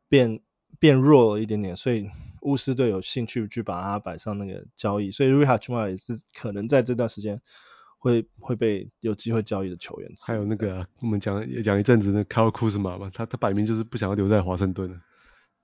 [0.09, 0.41] 变
[0.77, 2.09] 变弱了一点点，所以
[2.41, 7.41] 巫师队有兴趣去把他摆上那个交易，所以 Rui Hachimura 也是可能在这段时间
[7.97, 10.11] 会会被有机会交易的球员。
[10.25, 14.99] 还有那个、啊、我们讲也讲一阵子那 Kyle Kuzma 嘛，他他摆明就是不想要留在华盛顿了，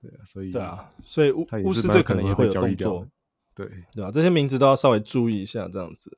[0.00, 3.06] 对啊，所以对啊，所以巫巫师队可能也会有动作，
[3.54, 6.16] 对对啊，这些名字都要稍微注意一下这样子。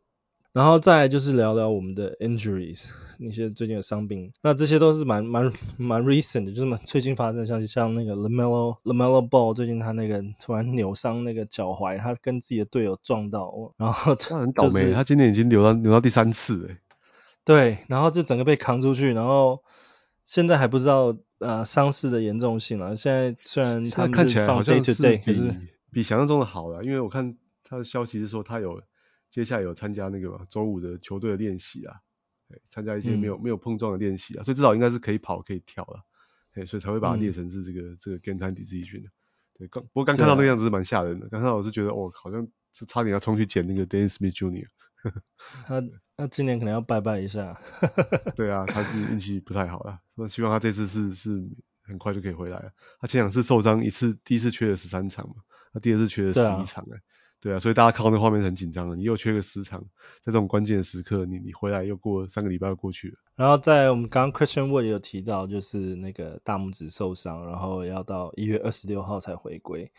[0.56, 2.88] 然后再来就是聊聊我们的 injuries，
[3.18, 16.78] 那些最近的伤病，那这些都是蛮蛮蛮 recent 的，就是蛮最近发生的，像像那个 LaMelo LaMelo Ball 最近他那个突然扭伤那个脚踝，他跟自己的队友撞到，然后、就是、他很倒霉，他今年已经扭到扭到第三次哎。
[17.44, 19.62] 对，然后就整个被扛出去，然后
[20.24, 22.96] 现在还不知道呃伤势的严重性了。
[22.96, 25.54] 现在虽然他看起来好像是比是
[25.92, 28.80] 比想象中的好了，因为我看他的消息是说他有。
[29.36, 32.00] 接下来有参加那个嘛，周五的球队的练习啊，
[32.70, 39.10] 参加一些没有、嗯、没有碰撞的练习啊，所以至少应该是可以跑可以跳了，所以才会把它列成是这个、嗯、这个 game time decision 的。
[39.58, 44.68] 对，刚不过刚看到那个样子是蛮吓人的，刚看到我是觉得哦，好像是差点要冲去捡那个 Dennis Smith Jr.
[45.66, 45.84] 他
[46.16, 47.60] 那今年可能要拜拜一下。
[48.34, 51.46] 对啊，他是运气不太好了，那希望他这次是是
[51.82, 52.72] 很快就可以回来了。
[53.00, 55.34] 他前两次受伤，一次第一次缺了十三场嘛，
[55.74, 57.02] 他第二次缺了十一场哎。
[57.46, 58.96] 对啊，所以大家看到那画面很紧张了。
[58.96, 59.80] 你又缺个时长，
[60.20, 63.14] 在这种关键的时刻，你你回来又过三个礼拜又过去了。
[63.36, 69.92] 然后在我们刚刚 Christian Wood 也有提到，就是那个大拇指受伤，然后要到一月二十六号才回归。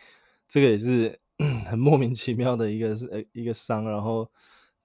[0.46, 1.20] 这个也是
[1.64, 4.30] 很莫名其妙的一个是呃一个伤，然后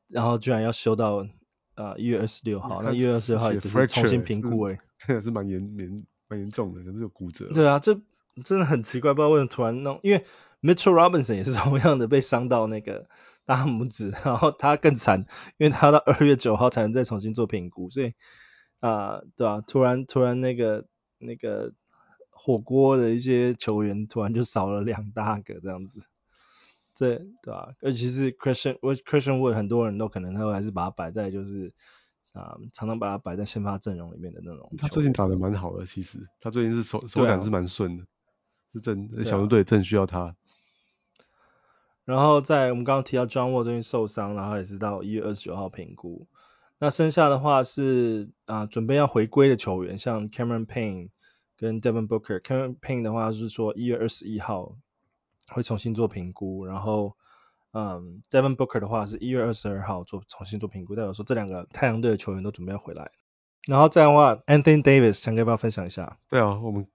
[0.08, 1.28] 然后居然要休到
[1.76, 2.82] 啊一月二十六号。
[2.82, 7.52] 那一月二十六号也只是重新评估诶，这 个是蛮严严蛮严重的，可是有骨折。
[7.54, 8.00] 对啊，这
[8.46, 10.24] 真的很奇怪，不知道为什么突然弄，因为。
[10.64, 13.10] Mitchell Robinson 也是同样的被伤到那个
[13.44, 15.26] 大拇指，然后他更惨，
[15.58, 18.14] 因为他到二月九号才能再重新做评估，所以
[18.80, 19.62] 啊、呃，对吧、啊？
[19.62, 20.86] 突然突然那个
[21.18, 21.74] 那个
[22.30, 26.00] 火锅的一些球员突然就少了两大个这样子，
[26.96, 27.70] 这对吧、啊？
[27.82, 31.74] 而且是 Christian Christian Wood 很多人都可能他会还是把它摆在就是
[32.32, 34.72] 啊、呃，常常把它摆在先发阵容里面的那种。
[34.78, 38.08] 他最近打得蛮好的，其实他最近是手手感是蛮顺的，啊、
[38.72, 40.34] 是正小牛队正需要他。
[42.06, 46.28] 然后在我们刚刚提到 John Wall 最近受伤，然后也是到一月二十九号评估。
[46.78, 51.12] 那剩下的话是啊、准备要回归的球员，像 Cameron Payne
[51.56, 52.42] 跟 Devin Booker。
[52.42, 54.76] Cameron Payne 的话是说一月二十一号
[55.48, 57.16] 会重新做评估，然后
[57.72, 63.12] 嗯，Devin Booker 的话是一月二十二号做重新做评估，代表说这两个太阳队的球员都准备要回来。
[63.66, 66.18] 然后这样的话，Anthony Davis 想跟要不要分享一下？
[66.28, 66.86] 对啊，我们。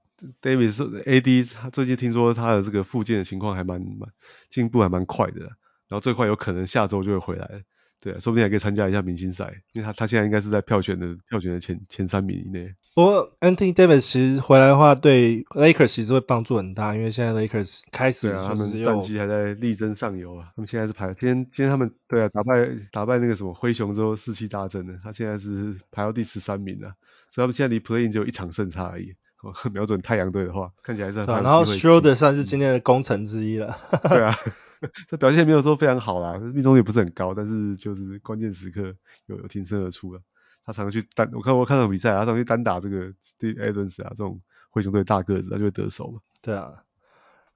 [0.42, 4.10] David 是 AD，他最近听说他的这个复健的情况还蛮蛮
[4.50, 7.62] 进步还蛮快的，然后最快有可能下周就会回来。
[8.00, 12.72] 对啊，说不定还可以参加一下明星赛，因为他他现在应该是在票选的票选的前前三名以内。
[12.94, 20.52] 不过 Anthony Davis 其实回来的话，对 Lakers 其实会帮助很大，因为现在 Lakers 开始啊，他们战绩还在力争上游啊。
[20.54, 26.94] 他们现在是排，今天今天他们对啊打败打败那个什么灰熊之后士气大振的，他现在是排到第十三名了，
[27.30, 29.16] 所以他们现在离 Play-in 只有一场胜差而已。
[29.72, 31.26] 瞄准太阳队的话，看起来是很。
[31.26, 33.76] 然后 Schroeder 算是今天的功臣之一了。
[34.08, 34.34] 对啊，
[35.08, 38.94] 这表现没有说非常好啦，命中率不是很高，但是就是关键时刻
[39.26, 40.20] 有有挺身而出了。
[40.64, 46.20] 他常常去单，我看我看到比赛，他常常去单打这个 Steve Adams 啊这种灰熊队大个子，他就会得手嘛。
[46.42, 46.82] 对啊。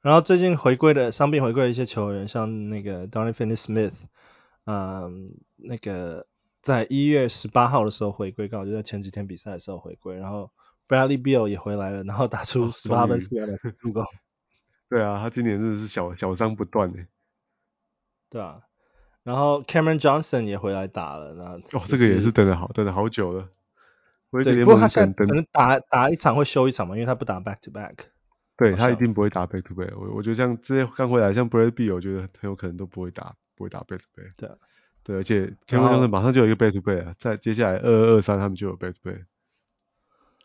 [0.00, 3.92] 然后最近回归的伤病回归的一些球员，像那个 Dorian Finney-Smith，
[4.66, 6.26] 嗯，那个
[6.60, 10.52] 在一月十八号的时候回归，刚好就在前几天比赛的时候回归，然后。
[10.92, 14.04] Bradley Beal 也回来了，然后打出十八分四篮板助攻。
[14.90, 17.06] 对啊，他今年真的是小小伤不断诶。
[18.28, 18.60] 对啊，
[19.22, 23.48] 然后 Cameron Johnson 也回来打了，那哦，这个也是等了好等了好久了。
[24.44, 27.94] 对，不过他现在可能打打一场会休一场嘛，因为他不打 back to back。
[28.58, 29.94] 对，他一定不会打 back to back。
[29.96, 34.32] 我我觉得像这些刚回来，像 Bradley Beal，我觉得很有可能都不会打不会打 back to back。
[34.36, 34.56] 对啊，
[35.02, 39.24] 对，而且 Cameron Johnson 马上就有一个 back to back 啊，在接下来二二二三他们就有 back to back。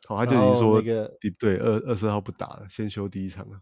[0.08, 3.60] 好、哦，他就已经说，那个对二二十号不打了，先休第一场了。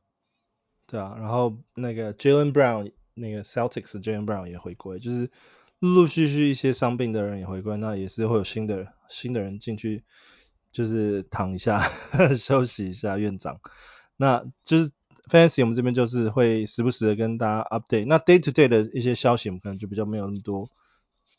[0.86, 5.32] 对啊，然后那个 Jaylen Brown，那个 Celtics Jaylen Brown 也回归，就是
[5.80, 10.04] 陆陆续续一些伤病的人也回归，那也是会有新的新的人进去，
[10.72, 11.80] 就是躺一下
[12.38, 13.60] 休息一下院长。
[14.16, 14.92] 那就是
[15.32, 20.70] Fantasy 我们这边就是会时不时的跟大家 update，那 Day to Day 的一些消息我们可能就比较没有那么多，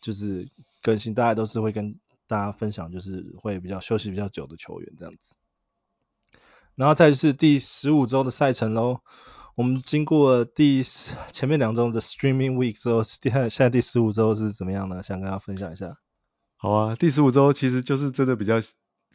[0.00, 0.48] 就是
[0.82, 2.00] 更新，大家都是会跟。
[2.26, 5.34] 大家分享就是会比较休息比较久的球员这样子，
[6.74, 9.00] 然后再就是第十五周的赛程喽。
[9.54, 15.02] 我们经过第前面两周的 Streaming Week 之后，第现在第十五周是怎么样呢？
[15.02, 15.96] 想跟大家分享一下。
[16.56, 18.56] 好啊，第十五周其实就是真的比较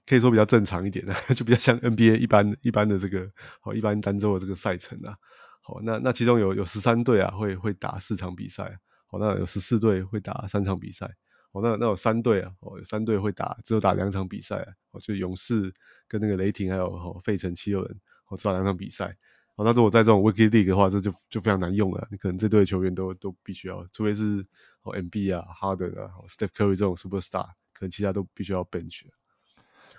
[0.08, 5.18] 可以说比较正常一点的， 就比较像 NBA 一般一般的这个好一般单周的这个赛程啊。
[5.62, 11.12] 好，那那其中有有十三队啊会会打四场比赛，好，那有十四队会打三场比赛。
[11.52, 15.74] 好，那那有三队啊，哦有三队会打只有打两场比赛啊，哦就勇士
[16.08, 19.18] 跟那个雷霆还有哦费城七六人，哦只打两场比赛。
[19.56, 24.46] 哦，那如果在这种 Weekly League 的话，这就就非常难用了，你可能这队球员都都必须要，除非是。
[24.84, 29.04] 哦，MB 啊，Harden 啊，Steph Curry 这种 Superstar，可能其他都必须要 bench。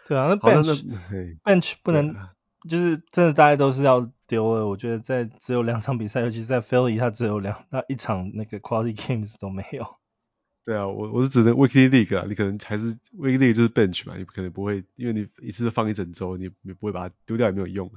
[0.08, 2.32] 对啊，那 bench 那 bench 不能，啊、
[2.68, 4.66] 就是真的大家都是要丢了。
[4.66, 9.86] 我觉得在只有两场比赛，尤其是在 Philly，他只有两那一场那个 Quality Games 都没有。
[10.64, 17.90] 对啊，我我是指的 Weekly League 啊，你可能还是 Weekly League 就是 bench 嘛，你可能不会，因为你一次放一整周，你你不会把它丢掉也没有用。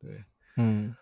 [0.00, 0.24] 对，
[0.56, 0.94] 嗯。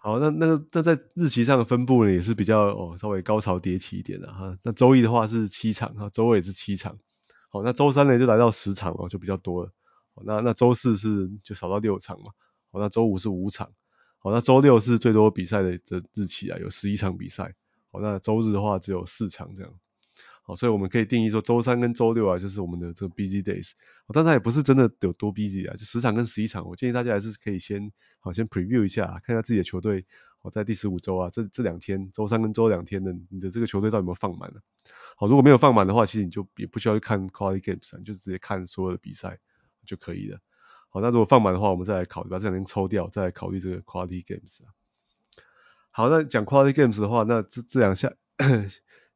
[0.00, 4.56] 好，那那个那在日期上的分布呢，也是比较哦稍微高潮迭起一点的哈。
[4.62, 6.98] 那周一的话是七场哈，周二也是七场。
[7.50, 9.72] 好，那周三呢就来到十场哦，就比较多了。
[10.14, 12.30] 好，那那周四是就少到六场嘛。
[12.70, 13.72] 好，那周五是五场。
[14.20, 17.56] 好，那周六是最多比赛的的日期啊，有十一场比赛。
[17.90, 19.72] 好，那周日的话只有四场这样。
[20.48, 23.72] 好，所以我们可以定义说，周三跟周六啊，就是我们的这个 busy days。
[24.14, 30.06] 但它也不是真的有多 busy 啊，就十场跟十一场，我建议大家还是可以先好先 preview 一下，看一下自己的球队，
[30.38, 34.62] 好在第十五周啊，这这两天，周三跟周两天的，你的这个球队到底有没有放满了？
[35.18, 39.38] 好，如果没有放满的话，其实你就也不需要去看 quality games，你就直接看所有的比赛
[39.84, 40.38] 就可以了。
[40.88, 44.60] 好，那如果放满的话，我们再来考虑把这两天抽掉，再来考虑这个 quality games。
[45.90, 48.14] 好，那讲 quality games 的话，那这这两下。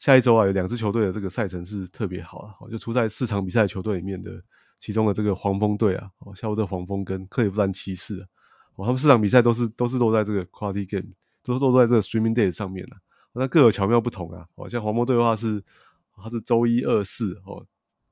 [0.03, 4.43] 下一周啊，有两支球队的这个赛程是特别好啊，就出在四场比赛球队里面的
[4.81, 8.27] 其中的这个黄蜂队啊，哦，夏洛特黄蜂跟克利夫兰骑士啊，
[8.75, 11.13] 哦，他们四场比赛都是都是落在这个 quality game，
[11.45, 12.97] 都是落在这个 streaming day 上面的，
[13.33, 15.63] 那各有巧妙不同啊，哦，像黄蜂队的话是，
[16.17, 17.65] 它是周一、二、四哦，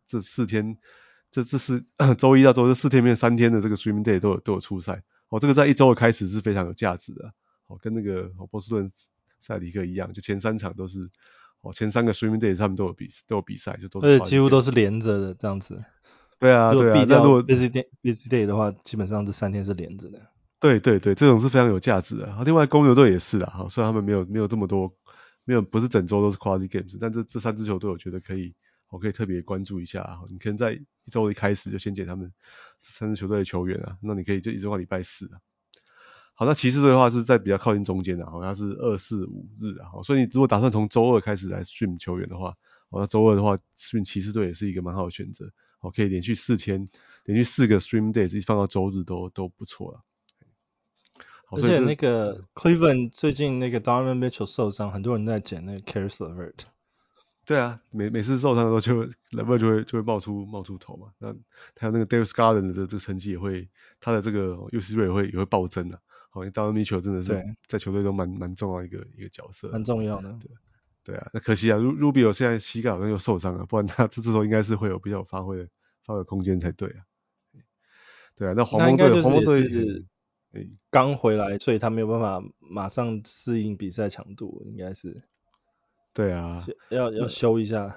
[0.07, 0.77] 这四天，
[1.33, 1.85] 这这是
[2.17, 7.33] 周一到周日四天里面三天的这个 streaming day 都有都有出赛，哦，这个在一周的开始是非常有价值的，
[7.67, 8.93] 哦，跟那个波士顿
[9.41, 11.09] 塞尔提克一样，就前三场都是。
[11.63, 14.07] 哦，前三个 swimming days 他们都有比都有比赛，就都是。
[14.07, 15.85] 而且几乎都是连着的这样子。
[16.39, 17.05] 对啊，对啊。
[17.07, 20.21] 那如果 busy day busy day 的话，基本上这三天是连着的。
[20.59, 22.35] 对对对，这种是非常有价值的。
[22.45, 24.95] 另外公牛队也是啊，虽然他们没有没有这么多，
[25.45, 28.55] 没有不是整周都是 quality games，但这这三支球队我觉得可以，
[28.89, 30.21] 我可以特别关注一下啊。
[30.31, 32.33] 你可能在一周一开始就先捡他们
[32.83, 35.41] 三支球队的球员啊，那你可以就一直往礼拜四啊。
[36.41, 42.57] 好，那骑士队的话是在比较靠近中间的，好像是二四五日啊，好，所以你如果打算从周二开始来 stream 球员的话，
[42.89, 46.89] 好，那周二的话 stream 骑士队也是一个蛮好的选择，好，可以连续四天，
[47.25, 50.01] 连续四个 stream days 一放到周日都都不错了。
[51.51, 56.61] 而且那个 Cleveland 最近那个 Donovan Mitchell 受伤，很多人在捡那个 Caris LeVert。
[57.45, 61.35] 对啊，每每次受伤的时候就 LeVert 就会就会冒出冒出头嘛，那
[61.77, 63.69] 还有那个 Darius Garland 的这个成绩也会，
[64.01, 66.01] 他的这个 usage rate 也会也会暴增的。
[66.33, 70.31] 好，因为 Donovan Mitchell 真的是在球队中蛮蛮重要一个一个角色，蛮重要的。
[70.41, 70.51] 对，
[71.03, 75.69] 对啊，那可惜啊，Rubio 现在膝盖好像又受伤了，不然他这时候应该是会有比较有发挥的
[76.05, 77.03] 发挥空间才对啊。
[78.37, 80.07] 对啊，那黄蜂队黄蜂队是
[80.89, 85.23] 刚回来，所以他没有办法马上适应比赛强度，应该是。
[86.15, 87.97] 对啊，要要修一下。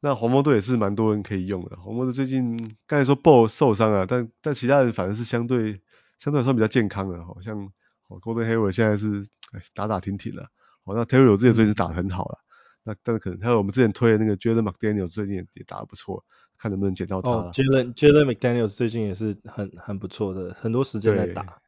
[0.00, 5.80] 那黄蜂队也是蛮多人可以用的，黄蜂队最近刚才说 Ball 受伤啊，但但其他人反而是相对。
[6.24, 7.70] 相对来说比较健康的，好像
[8.08, 9.28] Gordon Hayward 现在是
[9.74, 10.48] 打打停停的，
[10.82, 12.38] 好，那 Terry 我之前最近打得很好了，
[12.82, 16.24] 那但是可能还有我们之前推的那个 Jaden McDaniels 最近也也打得不错，
[16.56, 17.28] 看能不能捡到他。
[17.28, 21.60] 哦，Jaden Jalen McDaniels 最近也是很很不错的，很多时间在打。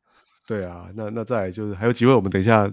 [0.46, 2.72] 对啊，那那再来就是还有机会，我们等一下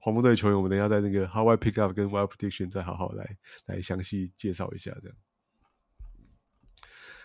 [0.00, 3.36] 黄蜂队球员，我们等一下在那个 How I Pick Up 跟 Wild Prediction 再好好来
[3.66, 5.16] 来详细介绍一下这样。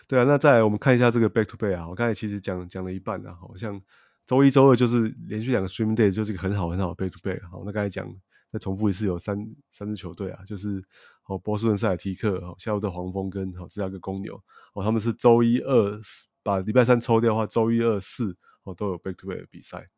[0.06, 3.80] 对啊，那再来我们看一下这个 back to back 啊，我刚才其实讲讲了一半啊，好像
[4.26, 7.40] 周一、周二就是连续两个 stream day，就是一个很好很好的 back to back。
[7.50, 8.06] 好，那刚才讲
[8.52, 10.84] 再重复一次，有三三支球队啊，就是
[11.26, 14.42] 哦波士顿塞尔提克、哦夏洛特黄蜂跟哦芝加哥公牛，
[14.74, 19.88] 哦他们是周一、二四把礼拜三抽掉的话，周一、二、四哦都有 back to back 的比赛。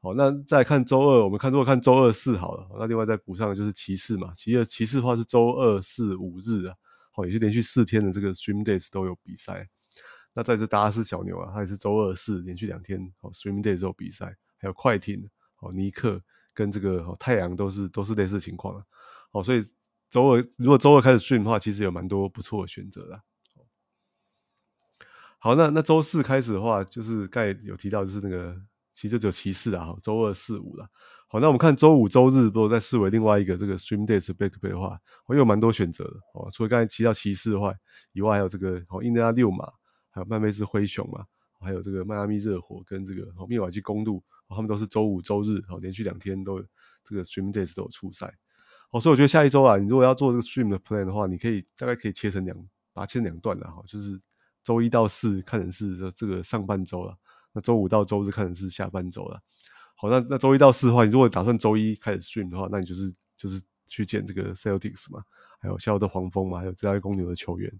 [0.00, 6.74] 好，那再看周二，我们看如果看周二、四好了，那另外再补上的就是骑士嘛，骑士骑士的话是周二、四、五日啊。
[7.12, 9.68] 好，也是连续四天的这个 Stream days 都有比赛。
[10.34, 14.36] 那在这达拉斯小牛啊，它也是周二四连续两天好 streaming days 都有比赛。
[14.56, 16.22] 还有快艇，好尼克
[16.54, 18.86] 跟这个哦太阳都是都是类似情况。
[19.30, 19.66] 好，所以
[20.08, 23.22] 周二如果周二开始 stream 的话，其实有蛮多不错的选择的。
[25.38, 28.62] 好，那那周四开始的话，就是刚才有提到就是那个
[28.94, 30.88] 其实就只有骑士啊，周二四五了。
[31.32, 36.50] 好，那我们看周五周日，如果再视为另外一个这个 stream days back to back 的话，我有蛮多选择的哦。
[36.52, 37.72] 除了刚才提到骑士的话
[38.12, 39.64] 以外，还有这个哦，印第安六马，
[40.10, 41.24] 还有曼菲斯灰熊嘛，
[41.58, 46.66] 还有这个迈阿密热火跟这个哦，密瓦基公路，他们都是周五周日哦，连续两天都有
[47.02, 48.34] 这个 stream days 都有出赛。
[48.90, 52.54] 哦，所以我觉得下一周啊，你如果要做这个 stream 的 plan 的话，你可以大概可以切成两，
[52.92, 54.20] 把它切成两段的哈，就是
[54.64, 57.16] 周一到四看成是这个上半周了，
[57.54, 59.40] 那周五到周日看成是下半周了。
[60.02, 65.22] 好，那那周一到四的话，你如果打算周一开始 stream 的话，那你就是就是去捡这个 Celtics 嘛，
[65.60, 67.72] 还有夏洛特黄蜂嘛，还有芝加哥公牛的球员。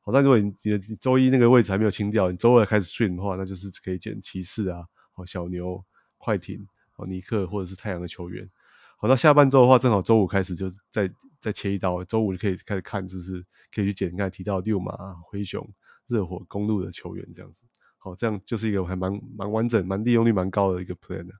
[0.00, 5.84] 好，那如果你你周一那个位置还没有清掉，你周二开始 stream 的话，那就是可以捡骑士啊，好小牛、
[6.16, 8.48] 快艇、好尼克或者是太阳的球员。
[8.96, 15.68] 好，那下半周的话，正好周五开始就再再切一刀，周五就可以开始看，就是可以去捡刚才提到六马、灰熊、
[16.06, 17.64] 热火、公鹿的球员这样子。
[17.98, 21.34] 好，这样就是一个还蛮蛮完整、蛮利用率蛮高的一个 plan 的。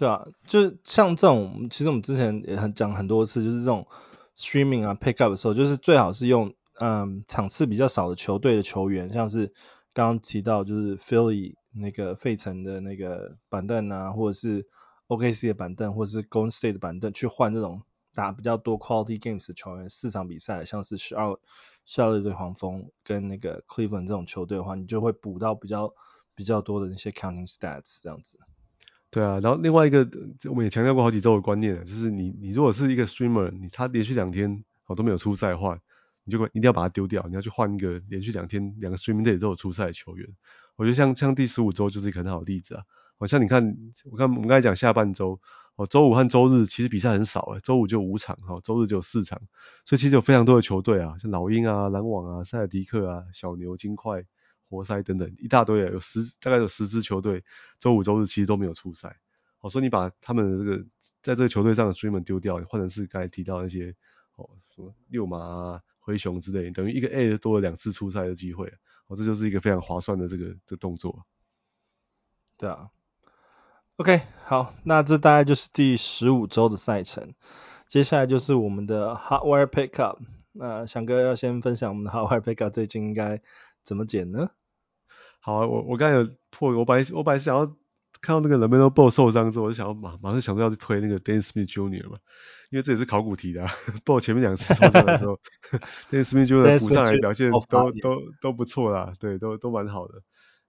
[0.00, 3.86] 对啊，就像这种，其实我们之前也很讲很多次，就是这种
[4.34, 9.52] streaming 啊，pick up 的时候，就是最好是用嗯场次比较少的球队的球员，像是
[9.92, 14.66] 刚刚提到就是 Philly 那个费城的那个板凳啊，或者是
[15.08, 17.82] OKC 的板凳，或者是 Golden State 的板凳，去换这种
[18.14, 21.38] 打比较多 quality games 的球员，四场比赛，像是十二
[21.84, 25.92] 十二队黄蜂跟那个 Cleveland 这种球队的话，你就会补到比较
[26.34, 28.38] 比较多的那些 counting stats 这样子。
[29.10, 30.08] 对啊，然后另外一个
[30.48, 35.80] 我们也强调过好几周的观念啊，就是你你如果是一个 streamer，你他连续两天哦都没有出赛的话，
[36.22, 40.28] 你就一定要把它丢掉，你要去换一个连续两天两个 streaming day 都有出赛的球员。
[40.76, 42.84] 我觉得像像第十五周就是一个很好的例子啊。
[43.18, 43.76] 好像你看，
[44.10, 45.40] 我看我们刚才讲下半周
[45.74, 49.40] 哦，周五和周日其实比赛很少诶，周五就五场哈，周日就有四场，
[49.84, 54.24] 所以其实有非常多的球队啊，像老鹰啊、篮网啊、塞尔迪克啊、小牛、金块。
[54.70, 57.44] 活塞等等一大堆啊，有十大概有十支球队，
[57.78, 59.20] 周五周日其实都没有出赛。
[59.58, 60.84] 好，所以你把他们的这个
[61.20, 63.94] 在这个球队上的 stream 丢掉，换成是刚才提到那些
[64.36, 68.72] 哦什么六马啊、灰熊之类，等于一个 A 多了两次出赛的机会。
[69.08, 71.26] 哦，这就是一个非常划算的这个的动作。
[72.56, 72.90] 对啊。
[73.96, 77.34] OK，好，那这大概就是第十五周的赛程。
[77.86, 80.18] 接下来就是我们的 Hotwire Pickup。
[80.52, 83.42] 那翔哥要先分享我们的 Hotwire Pickup 最近应该
[83.82, 84.50] 怎么剪呢？
[85.40, 87.66] 好啊，我我刚才有破，我本来我本来想要
[88.20, 92.10] 看到那个 LaMelo Ball 受伤之后，我就想要马马上想到要去推那个 Dennis Smith Jr.
[92.10, 92.18] 嘛，
[92.70, 93.70] 因为这也是考古题的啊。
[94.04, 95.40] Ball 前面两次受伤的时候，
[96.10, 96.78] Dennis Smith Jr.
[96.78, 100.22] 补上来表现都都都，都不错啦，对，都都蛮好的，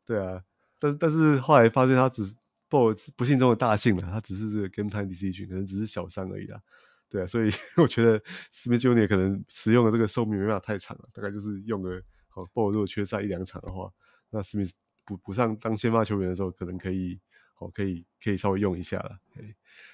[0.05, 0.41] 对啊。
[0.79, 2.33] 但但是后来发现他只是
[2.69, 6.61] Ball 不幸中的大幸了，他只是这个 Game Time Decision，可能只是小伤而已啦，
[7.09, 7.27] 对啊。
[7.27, 8.21] 所以 我觉得
[8.53, 9.07] Smith Jr.
[9.09, 13.91] 可能使用的这个寿命没办法太长了，大概就是用个好 Ball 如果缺赛一两场的话。
[14.31, 14.73] 那史密斯
[15.05, 17.19] 补补上当先发球员的时候，可能可以，
[17.59, 19.17] 哦，可以可以稍微用一下了，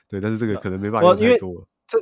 [0.08, 1.68] 对，但是这个可能没办法用太多。
[1.88, 1.98] 这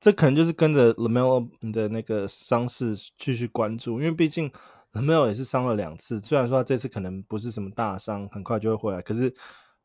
[0.00, 4.50] 这可能就是跟着 LaMelo 的那个伤势继续关注，因为毕竟
[4.92, 9.28] LaMelo 也是伤了两次，虽然说他这次可能不是什么大伤，很快就会回来，可是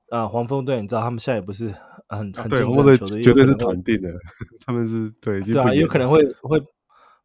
[0.09, 1.67] 啊、呃，黄蜂队你知道他们现在也不是
[2.07, 4.09] 很很精准球队，绝对是团定的，
[4.65, 6.63] 他们是对，对啊，有可能会会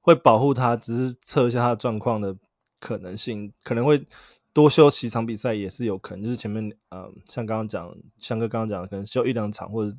[0.01, 2.37] 会保护他，只是测一下他的状况的
[2.79, 4.07] 可能性，可能会。
[4.53, 9.97] 多休几场比赛也是有可能，就是前面呃，像刚刚讲，翔哥刚刚讲的，可能休一两场或者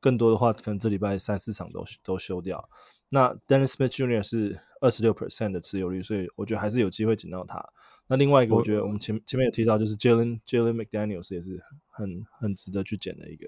[0.00, 2.68] 更多的话，可能这礼拜三四场都都休掉。
[3.08, 4.22] 那 Dennis Smith Jr.
[4.22, 7.68] 是二十六 percent 的持有率，所以我觉得还是有机会捡到他。
[8.08, 11.60] 那另外一个，我觉得我们前前面有提到，就是 Jalen Jalen McDaniels 也是
[11.90, 13.46] 很很值得去捡的一个。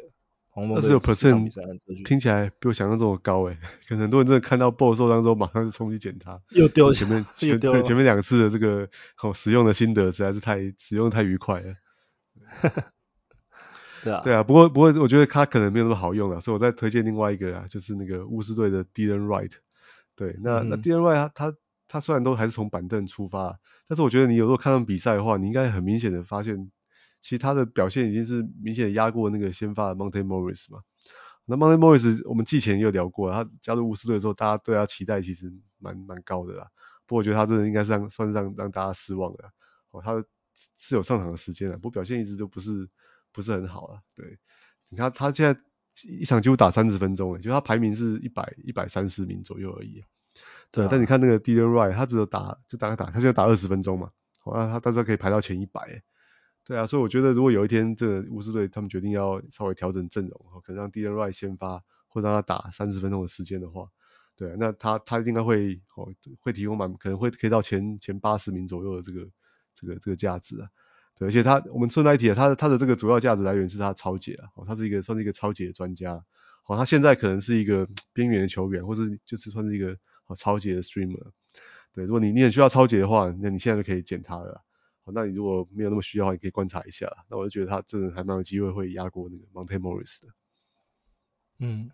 [0.55, 1.51] 二十六 percent
[2.05, 11.75] 听起来比我想象中的高诶，可能很多人真的看到 Ball 受伤之后，马上就冲去捡它，又丢前面前对前面两次的这个好使用的心得实在是太使用太愉快了。
[14.05, 19.53] 对啊，对啊，不过不过我觉得它可能没有那么好用了，所以我再推荐另外一个啊，就是那个巫师队的 Dylan Wright。
[20.15, 21.57] 对，那、嗯、那 Dylan Wright 他他
[21.89, 26.71] 他虽然都还是从板凳出发，但是我觉得你有时候看到比赛的话，你应该很明显的发现。
[27.25, 30.83] 其实他的表现已经是明显的压过那个先发的 Monte Morris 嘛。
[31.47, 36.69] 那 Monte Morris 我们季前也有聊过，他加入巫师队的时候，大家对他期待其实蛮蛮高的啦。
[37.07, 39.51] 不过我觉得他真的应该是让算是让让大家失望的。
[39.91, 40.23] 哦，他
[40.77, 42.91] 是有上场的时间的，不过表现一直都不是
[43.33, 44.01] 不是很好啊。
[44.15, 44.39] 对，
[44.91, 45.59] 你看他现在
[46.03, 50.05] 一场几乎打三十分钟，诶，就他排名是一百一百三十名左右而已。
[50.71, 54.11] 对，但你看那个 Delon Wright，他只有打就大概打，他现在打二十分钟嘛，
[54.45, 56.03] 哦，那他但是可以排到前一百。
[56.67, 63.89] 对啊，所以我觉得如果有一天这个巫师队他们决定要稍微调整阵容，可能让 dnr 先发，或者让他打三十分钟的时间的话，
[64.35, 66.09] 对啊，那他他应该会哦
[66.41, 69.29] 会提供满，可能会可以到前前八十名左右的这个
[69.75, 70.69] 这个这个价值啊。
[71.17, 76.25] 对，而且他我们顺带一提，他的他的这个主要价值来源是他抄截啊，哦，他是一个算是一个抄截的专家，
[76.67, 81.29] 哦，他现在可能是一个边缘的球员，或者就是算是一个哦抄截的 streamer。
[81.93, 84.64] 对，如果你你很需要抄截的话，那你现在就可以捡他了。
[85.13, 87.11] 那你如果没有那么需要，你可以观察一下。
[87.29, 90.29] 那我就觉得他真的还蛮有机会会压过那个 Monte Morris 的。
[91.59, 91.91] 嗯，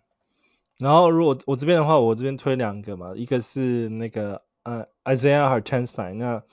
[0.79, 6.13] 然后如果我这边的话，我这边推两个嘛，一个是那个呃 Isaiah Hartenstein。
[6.15, 6.43] 那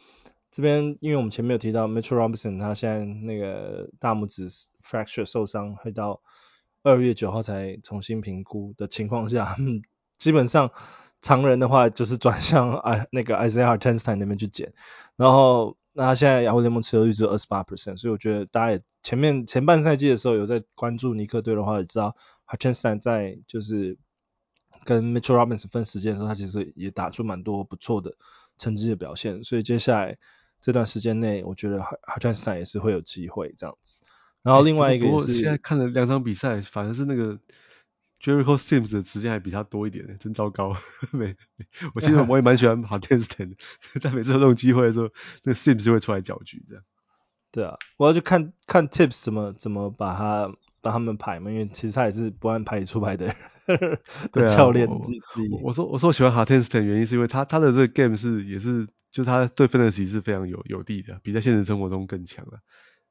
[0.51, 4.49] 这边因为我们前面有提到 Mitchell Robinson，他现在那个大拇指
[4.83, 6.23] fracture 受伤，会到
[6.83, 9.57] 二月九号才重新评估的情况下，
[10.19, 10.71] 基本上。
[11.21, 14.73] 常人的话就是转向啊那个 Isaiah Hartenstein 那边去捡，
[15.17, 22.15] 然后那他现在雅虎联盟持有率只有二十八 percent，所以我觉得大家也前面前半赛季的时候有在关注尼克队的话，也知道
[22.47, 23.99] Hartenstein 在就是
[24.85, 28.15] 跟 Mitchell Robinson 分时间的时候，他其实也打出蛮多不错的
[28.59, 30.19] 成绩的表现，所以接下来
[30.61, 34.01] 这段时间内，我觉得 Hartenstein 也是会有机会这样子。
[34.45, 37.41] 然后另外一个也是，现在看了两场比赛，反正是那个。
[38.23, 40.77] Jericho Sims 的时间还比他多一点呢，真糟糕。
[41.13, 41.37] 没，
[41.95, 43.57] 我其实 我也蛮喜欢 Hartenstein 的，
[44.03, 45.09] 但每次有这种机会的时候，
[45.45, 46.85] 那个 Sims 就会出来搅局这样。
[47.53, 53.37] 对啊，我要去看看 Tips 怎么怎么把他把他们排嘛，因为其实他也是不按牌理出牌的人。
[54.33, 55.21] 对啊，教练自己。
[55.63, 62.59] 我说我说我喜欢 Hartenstein 原因是因为他他的这个 game 是也是就他对 Fantasy 是非常有有利的，比在现实生活中更强了。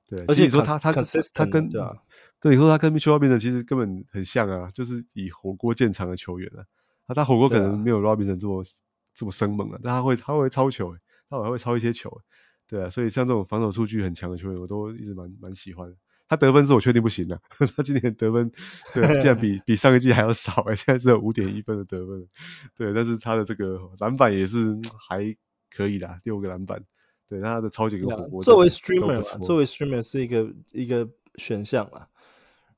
[0.10, 0.92] 对，而且你说他他
[1.34, 1.96] 他跟对啊。
[2.40, 6.66] 对，你说他跟 Mitchell Robinson 其实根本很像啊，就是以火锅见长的球员啊。
[7.08, 8.66] 他他火锅可能没有 Robinson 这么、啊、
[9.14, 10.96] 这么生猛啊，但他会他会超球，
[11.30, 12.22] 他还会超一些球。
[12.68, 15.96] 对啊，所以像这种防守数据很强的球员，我都一直蛮蛮喜欢。
[16.30, 17.42] 他得分是我确定不行的，
[17.78, 18.52] 他今年得分
[18.94, 22.28] 对竟然比 比上个季还要少哎，现在只有五点一分的得分。
[22.76, 25.38] 对，但是他的这个篮板也是还
[25.72, 26.84] 可以的，六个篮板。
[27.30, 32.10] 对，他的超级跟火锅作为 streamer 作为 streamer 是一个一个选项啊。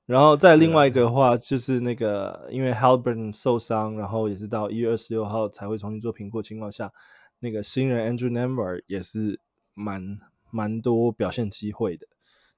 [0.09, 6.91] 然后再另外一个的话，就是那个因为 Haliburton 受伤，然后也是到一月二十六号才会重新做评估的情况下，
[7.37, 9.39] 那个新人 Andrew Nembhard 也是
[9.75, 10.17] 蛮
[10.49, 12.07] 蛮多表现机会的。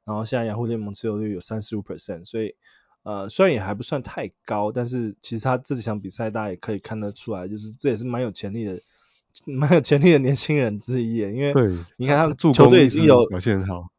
[0.05, 2.55] 然后现在雅虎联盟持有率有三十五 percent，所以
[3.03, 8.79] 呃虽然也还不算太高，但是其实他这几场比赛大家也可以看得出来，就是这也是蛮有潜力的，
[9.43, 11.17] 蛮有潜力的年轻人之一。
[11.17, 11.51] 因为
[11.97, 13.89] 你看他们球队已经有表现很好。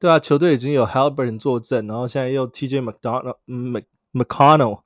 [0.00, 4.82] 对啊，球队已经有 Haliburton 坐镇，然后现在又 TJ McDonald、Mc McConnell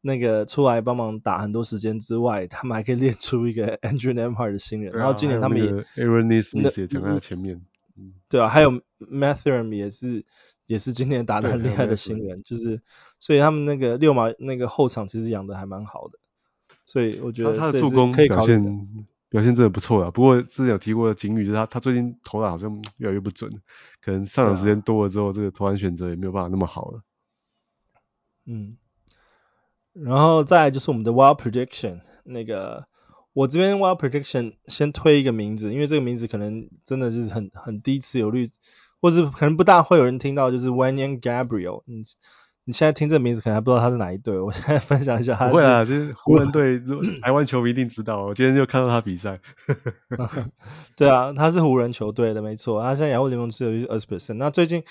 [0.00, 4.92] 那个出来帮忙打很多时间之外，他们还可以练出一个 Andrew Nembhard 的新人。
[4.94, 5.70] 啊、然后今年他们也
[6.04, 7.60] Aaron Nesmith 也站在前面。
[7.96, 10.24] 嗯，对啊，还有 Mathuram 也是
[10.66, 12.80] 也是今年打的很厉害的新人，就是
[13.18, 16.18] 所以他们那个六马那个后场其实养的还蛮好的，
[16.86, 19.06] 所以我觉得他的助攻可以表现。
[19.32, 23.50] 表现真的不错啊，不过之前有提过的警语，就是他他最近投篮好像越来越不准，
[24.02, 27.00] 可能上场时间多了之后，这个投篮选择也没有办法那么好了。
[28.44, 28.76] 嗯，
[29.94, 32.86] 然后再来就是我们的 Wild Prediction，那个
[33.32, 38.50] 我这边 Wild Prediction 先推一个名字，因为这个名字可能真的是很很低持有率，
[39.00, 41.84] 或是可能不大会有人听到，就是 Wenyen Gabriel。
[41.86, 42.04] 嗯。
[42.64, 45.48] 你现在听这名字可能还不知道他是哪一队，我现在分享一下他。
[45.48, 46.80] 不会啊，就是湖人队，
[47.20, 48.24] 台湾球迷一定知道。
[48.26, 49.40] 我今天就看到他比赛。
[50.96, 52.80] 对啊，他是湖人球队的，没错。
[52.80, 54.34] 他现在雅虎联盟持有率二十 percent。
[54.34, 54.84] 那最近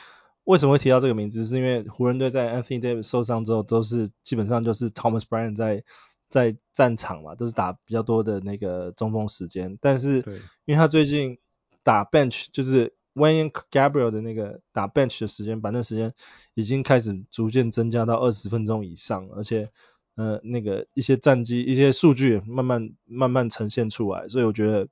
[0.44, 1.46] 为什么会提到这个名字？
[1.46, 5.84] 是因为湖人队在 Anthony Davis 受伤之后，都是基本上就是 Thomas Bryant 在
[6.28, 9.78] 在战场嘛，都是打比较多的那个中锋时间。
[9.80, 10.18] 但是
[10.66, 11.38] 因为他最近
[11.84, 12.96] 打 bench 就是。
[13.14, 16.14] Wenyen Gabriel 的那个打 bench 的时间，板凳时间
[16.54, 19.70] 已经开始逐渐增加到二十分钟以上，而且
[20.16, 24.88] 呃那个一些战绩、一些数据慢慢慢慢呈现出来，所以我觉得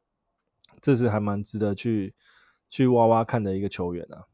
[0.82, 2.14] 这是还蛮值得去
[2.70, 4.26] 去挖挖看的一个球员啊。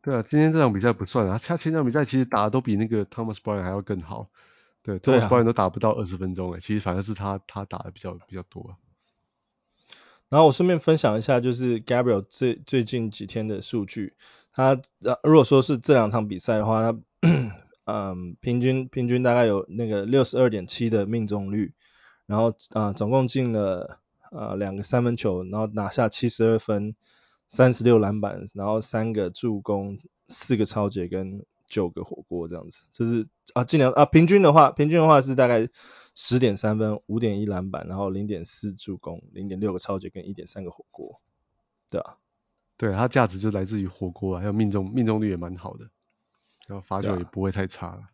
[0.00, 4.28] 对啊，今天这场比赛不算啊，他前场比赛其实打的都比那个 Thomas Bryant 还要更好。
[4.82, 8.76] 对，，Thomas Bryant 都打不到二十分钟诶，其实反而是他他打的比较比较多。
[10.34, 14.14] 然后我顺便分享一下，就是 Gabriel 最最近几天的数据。
[14.52, 14.80] 他
[15.22, 16.98] 如果说是这两场比赛的话，他
[17.86, 21.72] 嗯平均平均大概有那个六十二点七的命中率，
[22.26, 24.00] 然后啊、总共进了
[24.32, 26.96] 呃两个三分球，然后拿下七十二分，
[27.46, 32.86] 三十六篮板，然后三个助攻，四个超截跟九个火锅这样子。
[32.92, 35.68] 就是啊尽量啊平均的话，平均的话是大概。
[36.14, 41.20] 十点三分，五点一篮板，然后零点四助攻，零点六个超级跟一点三个火锅，
[41.90, 42.16] 对啊，
[42.76, 45.90] 对，它价值就来自于火锅啊，还有命中命中率也蛮好的，
[46.68, 48.02] 然后罚球也不会太差了。
[48.02, 48.08] 啊、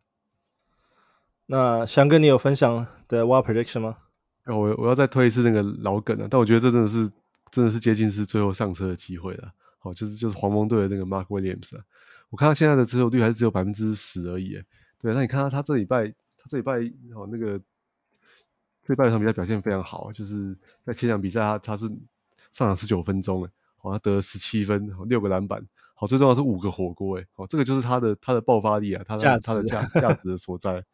[1.47, 3.97] 那翔哥，你有分享的 Wild Prediction 吗？
[4.45, 7.13] 哦、我我要再推一次那个老梗了，但我觉得这真的是
[7.51, 9.53] 真的是接近是最后上车的机会了。
[9.79, 11.85] 好，就是就是黄蜂队的那个 Mark Williams 啊，
[12.29, 14.63] 我看他现在的持有率还是只有百分之十而已，
[14.99, 16.81] 对，那你看他他这礼拜他这礼拜
[17.15, 17.61] 哦那个
[18.91, 21.87] 这礼拜有场比赛表现非常好，就是在前场比赛他他是
[22.51, 25.65] 上场十九分钟诶，好，像得了十七分，六个篮板，
[25.95, 30.85] 好，最重要是五个火锅诶，好，这个就是他的他的爆发力啊，他的他的价价值的所在。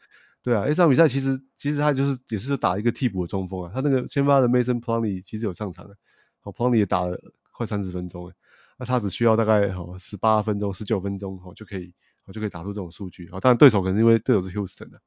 [0.42, 5.97] 对啊，诶，这场比赛其实其实他就是也是打一个替补的中锋啊，他那个先发的 Mason Plumlee 其实有上场的，
[6.40, 7.18] 好，Plumlee 也打了
[7.51, 8.34] 快三十分钟诶，
[8.76, 11.94] 那他只需要大概好十八分钟、十九分钟好就可以，
[12.26, 15.01] 好就可以打出这种数据，好，当然对手可能因为对手是 Houston 的，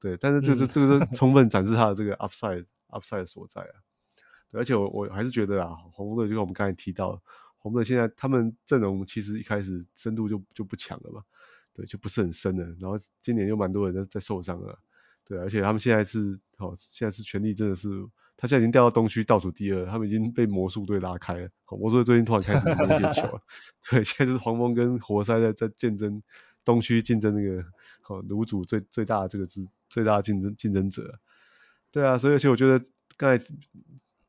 [0.00, 3.74] 对，但是这是、嗯、这个是充分展示他的这个 upside upside 所在啊，
[4.50, 7.22] 对，而且我我还是觉得啊，红队就跟我们刚才提到，
[7.58, 11.22] 红队现在他们阵容其实一开始深度就就不强了嘛。
[11.74, 12.66] 对，就不是很深了。
[12.78, 14.78] 然后今年又蛮多人在在受伤了，
[15.24, 17.88] 对，而且他们现在是，好、哦，现在是全力，真的是，
[18.36, 21.48] 他现在已经掉到东区倒数第二，他们已经被魔术队拉开了。
[21.64, 23.40] 好，魔术队最近突然开始赢一些球了，
[23.88, 26.22] 对，现在就是黄蜂跟活塞在在竞争
[26.64, 27.64] 东区竞争那个，
[28.00, 31.18] 好，炉主最最大的这个之最大的竞争竞争者。
[31.90, 32.84] 对啊，所以而且我觉得
[33.16, 33.44] 刚才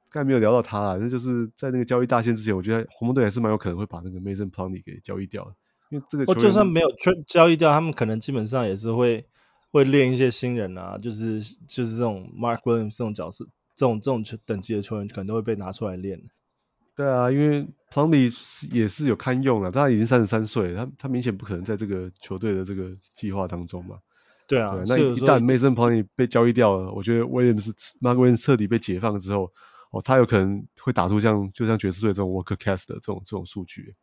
[0.09, 5.55] 刚才没有聊到他啊，那就是在那个交易大限之前，我觉得红魔队还是蛮有可能会把那个 Mason Plumlee 给交易掉的。
[5.89, 6.87] 因为这个，我就算没有
[7.25, 9.27] 交易掉，他们可能基本上也是会
[9.71, 16.21] 会练一些新人啊，就是就是这种 Mark Williams 这种角色，这种这种球等级的球员可能都会被拿出来练。
[16.95, 23.99] 对啊，因为 Plumlee 也是有堪用了，他已经三十三岁，他他明显不可能在这个球队的这个计划当中嘛。
[24.47, 27.71] 对啊，对，那一旦 Mason Plumlee 被交易掉了，我觉得 Williams
[28.01, 29.51] Mark Williams 彻底被解放之后，
[29.91, 33.95] 哦，他有可能会打出像就像爵士队这种 Walker Kessler 的这种这种数据。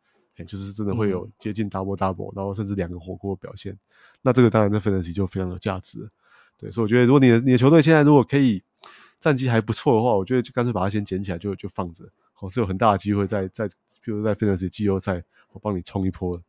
[0.47, 3.77] 就是真的会有接近 double double，、嗯、然后甚至两个火锅表现，
[4.23, 6.09] 那这个当然在 fantasy 就非常有价值。
[6.57, 8.63] 对，所以我觉得如果你的你的球队现在如果可以
[9.19, 12.05] 战绩还不错的话，我觉得就干脆把它先捡起来就就放着，
[12.41, 13.67] 好，是有很大的机会在在，
[14.03, 15.23] 比如在 fantasy 季后赛
[15.53, 16.41] 我帮你冲一波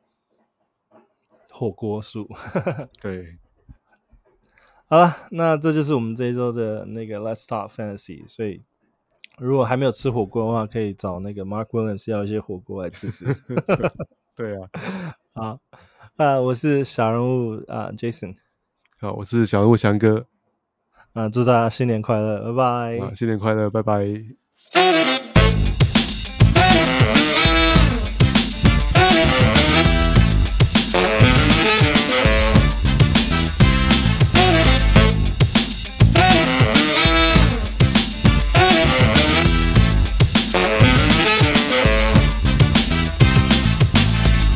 [1.50, 2.28] 火锅数。
[3.00, 3.36] 对，
[4.88, 8.62] 好了，那这就是我们这一周的那个 Let's Talk Fantasy，所以。
[9.38, 13.24] 如果还没有吃火锅的话，可以找那个 Mark Williams 要一些火锅来吃吃。
[14.36, 14.68] 对啊，
[15.32, 15.60] 好，
[16.16, 18.36] 啊，我是小人物啊，Jason。
[19.00, 20.26] 好，我是小人物翔哥。
[21.14, 22.98] 啊，祝大家新年快乐，拜拜。
[22.98, 25.11] 啊，新年快乐，拜拜。